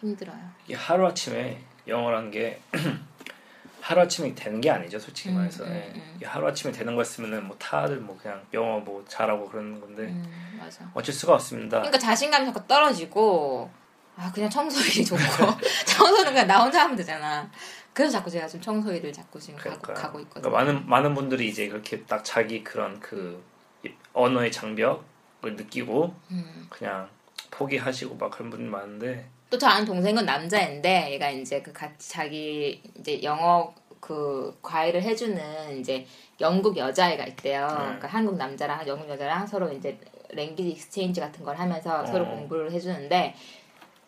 힘들어요. 0.00 0.38
이게 0.66 0.76
하루 0.76 1.04
아침에 1.08 1.60
영어란 1.88 2.30
게 2.30 2.60
하루 3.82 4.02
아침에 4.02 4.32
되는 4.32 4.60
게 4.60 4.70
아니죠, 4.70 5.00
솔직히 5.00 5.30
음, 5.30 5.38
말해서. 5.38 5.64
음, 5.64 5.72
예. 5.72 5.92
음. 5.98 6.12
이게 6.18 6.26
하루 6.26 6.46
아침에 6.46 6.72
되는 6.72 6.94
거였으면은 6.94 7.48
뭐 7.48 7.56
다들 7.58 7.96
뭐 7.96 8.16
그냥 8.16 8.46
영어 8.54 8.78
뭐 8.78 9.04
잘하고 9.08 9.48
그러는 9.48 9.80
건데 9.80 10.04
음, 10.04 10.56
맞아. 10.60 10.88
어쩔 10.94 11.12
수가 11.12 11.34
없습니다. 11.34 11.78
그러니까 11.78 11.98
자신감이 11.98 12.46
자꾸 12.46 12.64
떨어지고 12.68 13.68
아 14.16 14.30
그냥 14.32 14.48
청소일이 14.48 15.04
좋고 15.04 15.20
청소는 15.86 16.32
그냥 16.32 16.46
나 16.46 16.62
혼자 16.62 16.82
하면 16.84 16.96
되잖아. 16.96 17.50
그래서 17.92 18.12
자꾸 18.18 18.30
제가 18.30 18.46
지금 18.46 18.60
청소일을 18.60 19.12
자꾸 19.12 19.38
지금 19.40 19.58
가고, 19.58 19.78
그러니까, 19.80 19.94
가고 19.94 20.20
있거든요. 20.20 20.50
그러니까 20.50 20.72
많은 20.72 20.88
많은 20.88 21.14
분들이 21.14 21.48
이제 21.48 21.68
그렇게 21.68 22.02
딱 22.04 22.24
자기 22.24 22.62
그런 22.62 22.98
그 23.00 23.42
이- 23.84 23.90
언어의 24.12 24.52
장벽을 24.52 25.56
느끼고 25.56 26.14
음. 26.30 26.66
그냥 26.70 27.08
포기하시고 27.50 28.16
막 28.16 28.30
그런 28.30 28.50
분들 28.50 28.68
많은데 28.68 29.28
또 29.50 29.58
저 29.58 29.68
아는 29.68 29.86
동생은 29.86 30.24
남자인데 30.26 31.12
얘가 31.12 31.30
이제 31.30 31.62
그 31.62 31.72
같이 31.72 32.10
자기 32.10 32.82
이제 32.98 33.22
영어 33.22 33.72
그 34.00 34.56
과외를 34.62 35.02
해주는 35.02 35.78
이제 35.80 36.06
영국 36.40 36.76
여자애가 36.76 37.24
있대요. 37.24 37.66
네. 37.68 37.74
그러니까 37.74 38.08
한국 38.08 38.36
남자랑 38.36 38.86
영국 38.86 39.08
여자랑 39.08 39.46
서로 39.46 39.72
이제 39.72 39.98
language 40.30 40.70
exchange 40.70 41.20
같은 41.20 41.44
걸 41.44 41.56
하면서 41.56 42.04
서로 42.06 42.24
어. 42.24 42.28
공부를 42.30 42.72
해주는데 42.72 43.34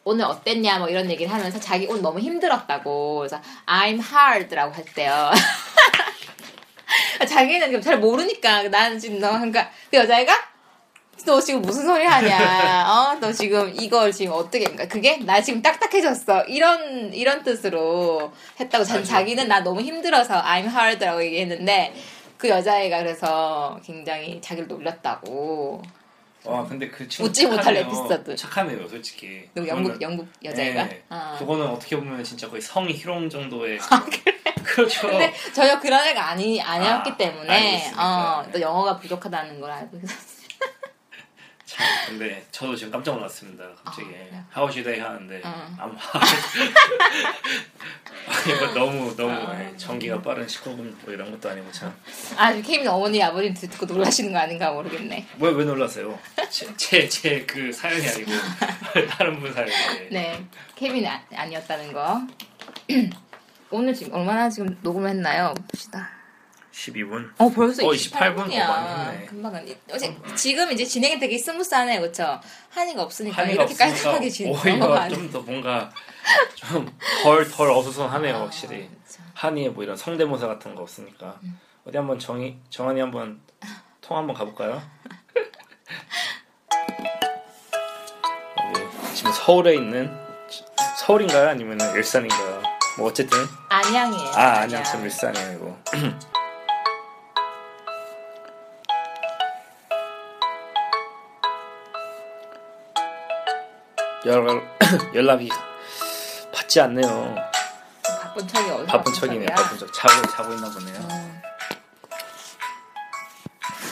오늘 0.04 0.24
어땠냐 0.24 0.78
뭐 0.78 0.88
이런 0.88 1.10
얘기를 1.10 1.32
하면서 1.32 1.58
자기 1.60 1.86
오늘 1.86 2.02
너무 2.02 2.18
힘들었다고 2.18 3.18
그래서 3.18 3.40
I'm 3.66 4.00
hard라고 4.00 4.74
했대요. 4.74 5.30
자기는 7.28 7.80
잘 7.82 7.98
모르니까 7.98 8.62
나는 8.64 8.98
지금 8.98 9.18
너 9.18 9.32
그러니까 9.32 9.70
그 9.90 9.96
여자애가 9.96 10.48
너 11.24 11.40
지금 11.40 11.60
무슨 11.60 11.84
소리 11.84 12.04
하냐? 12.04 12.86
어, 12.88 13.18
너 13.20 13.32
지금 13.32 13.70
이걸 13.74 14.12
지금 14.12 14.32
어떻게, 14.32 14.60
그러니까 14.60 14.88
그게 14.88 15.18
나 15.18 15.42
지금 15.42 15.60
딱딱해졌어. 15.60 16.44
이런, 16.44 17.12
이런 17.12 17.42
뜻으로 17.42 18.32
했다고. 18.58 18.84
자, 18.84 19.02
자기는 19.02 19.46
나 19.48 19.60
너무 19.60 19.80
힘들어서 19.80 20.40
I'm 20.40 20.66
hard라고 20.66 21.22
얘기했는데 21.24 21.92
그 22.38 22.48
여자애가 22.48 22.98
그래서 22.98 23.78
굉장히 23.84 24.40
자기를 24.40 24.68
놀렸다고. 24.68 25.82
와 26.44 26.64
근데 26.66 26.88
그 26.88 27.06
친구 27.08 27.28
웃지 27.28 27.46
못할 27.46 27.64
착하네요. 27.74 27.86
에피소드. 27.86 28.36
착하네요, 28.36 28.88
솔직히. 28.88 29.48
그 29.54 29.66
영국, 29.66 30.00
영국 30.00 30.28
여자애가. 30.44 30.84
네. 30.84 31.02
어. 31.10 31.36
그거는 31.38 31.66
어떻게 31.66 31.96
보면 31.96 32.22
진짜 32.24 32.48
거의 32.48 32.62
성희 32.62 32.94
희롱 32.94 33.28
정도의 33.28 33.78
그렇죠. 34.62 35.08
근데 35.08 35.32
전혀 35.52 35.78
그런 35.80 36.06
애가 36.06 36.28
아니, 36.30 36.60
아니었기 36.60 37.10
아, 37.10 37.16
때문에, 37.16 37.50
알겠습니다. 37.50 38.38
어, 38.40 38.46
또 38.52 38.60
영어가 38.60 38.98
부족하다는 38.98 39.60
걸 39.60 39.70
알고 39.70 39.96
있었어요. 39.98 40.28
참, 40.28 40.37
근데 42.08 42.44
저도 42.50 42.74
지금 42.74 42.92
깜짝 42.92 43.14
놀랐습니다. 43.16 43.64
갑자기 43.84 44.08
아? 44.32 44.44
How 44.56 44.68
should 44.70 44.88
I 44.90 44.98
하는데 45.00 45.40
어. 45.44 45.76
아무 45.78 45.94
이거 48.48 48.74
너무 48.74 49.14
너무 49.16 49.30
아. 49.32 49.60
예, 49.62 49.76
전기가 49.76 50.20
빠른 50.20 50.46
19분 50.46 50.94
뭐 51.04 51.12
이런 51.14 51.30
것도 51.30 51.50
아니고 51.50 51.70
참. 51.72 51.94
아, 52.36 52.52
케이민 52.52 52.88
어머니, 52.88 53.22
아버님 53.22 53.54
듣고 53.54 53.86
놀라시는 53.86 54.32
거 54.32 54.38
아닌가 54.38 54.72
모르겠네. 54.72 55.26
왜 55.38 55.50
왜 55.50 55.64
놀랐어요? 55.64 56.18
제 56.76 57.08
제 57.08 57.44
그 57.46 57.72
사연이 57.72 58.06
아니고 58.08 58.30
다른 59.10 59.38
분 59.40 59.52
사연인데. 59.52 60.08
네, 60.10 60.44
케빈이 60.74 61.06
아, 61.06 61.22
아니었다는 61.34 61.92
거. 61.92 62.20
오늘 63.70 63.94
지금 63.94 64.14
얼마나 64.14 64.48
지금 64.48 64.76
녹음을 64.82 65.10
했나요? 65.10 65.52
봅시다. 65.70 66.10
12분. 66.78 67.30
어 67.38 67.48
벌써 67.50 67.84
어, 67.86 67.90
28분이야. 67.90 68.36
28분? 68.36 68.40
어, 68.40 68.68
많이 68.68 69.10
했네. 69.16 69.26
금방 69.26 69.52
가네. 69.52 69.76
어제 69.90 70.16
지금 70.36 70.70
이제 70.70 70.84
진행이 70.84 71.18
되게 71.18 71.36
스무스하네, 71.36 71.98
그렇죠? 72.00 72.40
한이가 72.70 73.02
없으니까 73.02 73.42
한이가 73.42 73.64
이렇게 73.64 73.74
깔끔하게 73.74 74.30
진행 74.30 74.52
오히려. 74.52 75.08
좀 75.08 75.30
더 75.32 75.40
뭔가 75.40 75.90
좀덜덜 76.54 77.70
어수선하네요 77.70 78.34
확실히. 78.36 78.88
그쵸. 78.88 79.22
한이의 79.34 79.70
뭐 79.70 79.82
이런 79.82 79.96
성대모사 79.96 80.46
같은 80.46 80.74
거 80.74 80.82
없으니까 80.82 81.38
음. 81.42 81.58
어디 81.84 81.96
한번 81.96 82.18
정희 82.18 82.58
정한이 82.70 83.00
한번 83.00 83.40
통 84.00 84.16
한번 84.16 84.36
가볼까요? 84.36 84.80
여기 88.74 89.14
지금 89.14 89.32
서울에 89.32 89.74
있는 89.74 90.10
서울인가요 90.98 91.48
아니면 91.48 91.78
일산인가요? 91.94 92.62
뭐 92.98 93.08
어쨌든 93.08 93.38
안양이에요. 93.68 94.30
아 94.34 94.60
안양 94.60 94.84
참 94.84 95.02
일산이 95.02 95.38
아니고 95.38 95.76
연락 104.26 104.78
연락이 105.14 105.48
받지 106.52 106.80
않네요. 106.80 107.34
바쁜 108.02 108.46
척이 108.48 108.70
어디 108.70 108.86
바쁜 108.86 109.12
척이네. 109.12 109.46
바쁜 109.46 109.78
척 109.78 109.92
자고 109.92 110.22
자고 110.30 110.52
있나 110.54 110.70
보네요. 110.70 110.96
음. 111.10 111.42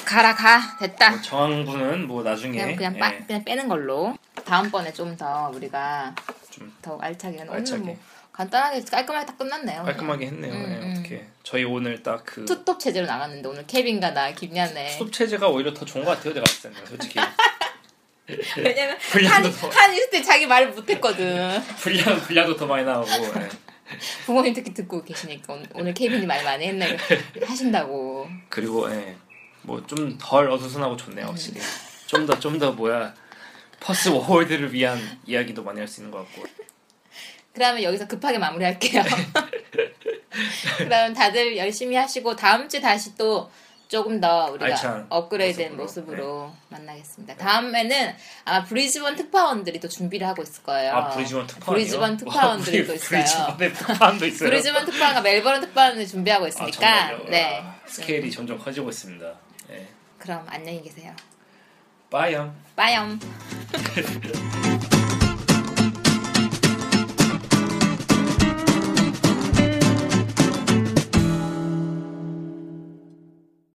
가라 0.05 0.35
가 0.35 0.61
됐다. 0.79 1.11
뭐 1.11 1.21
정황분은 1.21 2.07
뭐 2.07 2.23
나중에 2.23 2.59
그냥 2.61 2.77
그냥, 2.77 2.95
예, 2.95 2.99
빠, 2.99 3.13
그냥 3.27 3.45
빼는 3.45 3.69
걸로. 3.69 4.17
다음번에 4.45 4.93
좀 4.93 5.17
더 5.17 5.51
우리가 5.55 6.15
좀더 6.51 6.99
알차게 7.01 7.45
알차게. 7.49 7.83
뭐 7.83 7.97
간단하게 8.33 8.85
깔끔하게 8.85 9.27
딱 9.27 9.39
끝났네요. 9.39 9.83
깔끔하게 9.83 10.27
했네요. 10.27 10.53
음, 10.53 10.61
예, 10.71 10.87
음. 10.87 10.93
어떻게 10.93 11.27
저희 11.43 11.65
오늘 11.65 12.03
딱 12.03 12.23
그 12.25 12.45
투톱 12.45 12.79
체제로 12.79 13.07
나갔는데 13.07 13.49
오늘 13.49 13.67
케빈과 13.67 14.13
나 14.13 14.31
김연애 14.33 14.91
수업 14.91 15.13
체제가 15.13 15.49
오히려 15.49 15.73
더 15.75 15.85
좋은 15.85 16.05
것 16.05 16.13
같아요. 16.17 16.35
내가 16.35 16.45
봤을 16.45 16.71
때는 16.71 16.87
솔직히 16.87 17.19
왜냐면 18.57 18.99
분량도 19.11 19.49
한, 19.49 19.53
더. 19.53 19.69
한 19.69 19.95
있을 19.95 20.11
때 20.11 20.23
자기 20.23 20.47
말을 20.47 20.71
못했거든. 20.73 21.61
분량 21.79 22.21
분량도 22.21 22.57
더 22.57 22.67
많이 22.67 22.85
나오고 22.85 23.09
예. 23.11 23.49
부모님 24.25 24.53
특히 24.53 24.75
듣고 24.75 25.05
계시니까 25.05 25.53
오늘, 25.53 25.67
오늘 25.75 25.95
케빈이 25.95 26.27
말 26.27 26.43
많이 26.43 26.67
했네. 26.67 26.97
하신다고. 27.47 28.29
그리고 28.49 28.91
예, 28.91 29.17
뭐좀 29.63 30.19
덜 30.19 30.51
어수선하고 30.51 30.97
좋네요. 30.97 31.27
확실히. 31.27 31.61
좀 32.07 32.27
더 32.27 32.39
좀 32.41 32.59
더 32.59 32.73
뭐야 32.73 33.15
퍼스 33.81 34.09
워홀러들을 34.09 34.73
위한 34.73 34.99
이야기도 35.27 35.63
많이 35.63 35.79
할 35.79 35.87
수 35.89 36.01
있는 36.01 36.11
것 36.11 36.19
같고. 36.19 36.45
그러면 37.53 37.83
여기서 37.83 38.07
급하게 38.07 38.39
마무리할게요. 38.39 39.03
그럼 40.79 41.15
다들 41.15 41.57
열심히 41.57 41.97
하시고 41.97 42.37
다음 42.37 42.69
주에 42.69 42.81
다시 42.81 43.15
또 43.17 43.51
조금 43.89 44.21
더 44.21 44.51
우리가 44.51 44.67
알찬 44.67 45.07
업그레이드된 45.11 45.77
모습으로, 45.77 46.17
모습으로, 46.17 46.53
만나겠습니다. 46.71 47.37
다음에는 47.37 48.15
아마 48.45 48.65
브리즈번 48.65 49.15
특파원들이 49.15 49.79
또 49.79 49.89
준비를 49.89 50.27
하고 50.27 50.43
있을 50.43 50.63
거예요. 50.65 50.93
아 50.93 51.11
브리즈번 51.11 51.47
특파원이요? 51.47 51.73
브리즈번 51.85 52.17
특파원들이 52.17 52.81
와, 52.81 52.87
또 52.87 52.95
있어요. 52.95 53.09
브리즈번에 53.09 53.73
특파원도 53.73 54.27
있어요. 54.27 54.51
브리즈번 54.51 54.85
특파원과 54.87 55.21
멜버른 55.21 55.61
특파원을 55.61 56.07
준비하고 56.07 56.45
아, 56.47 56.49
있으니까 56.49 57.09
정말요? 57.09 57.31
네. 57.31 57.59
와, 57.61 57.77
스케일이 57.87 58.31
점점 58.31 58.59
커지고 58.59 58.91
있습니다. 58.91 59.35
예. 59.71 59.87
그럼 60.19 60.45
안녕히 60.49 60.83
계세요. 60.83 61.15
빠이요. 62.11 62.55
빠염. 62.75 63.21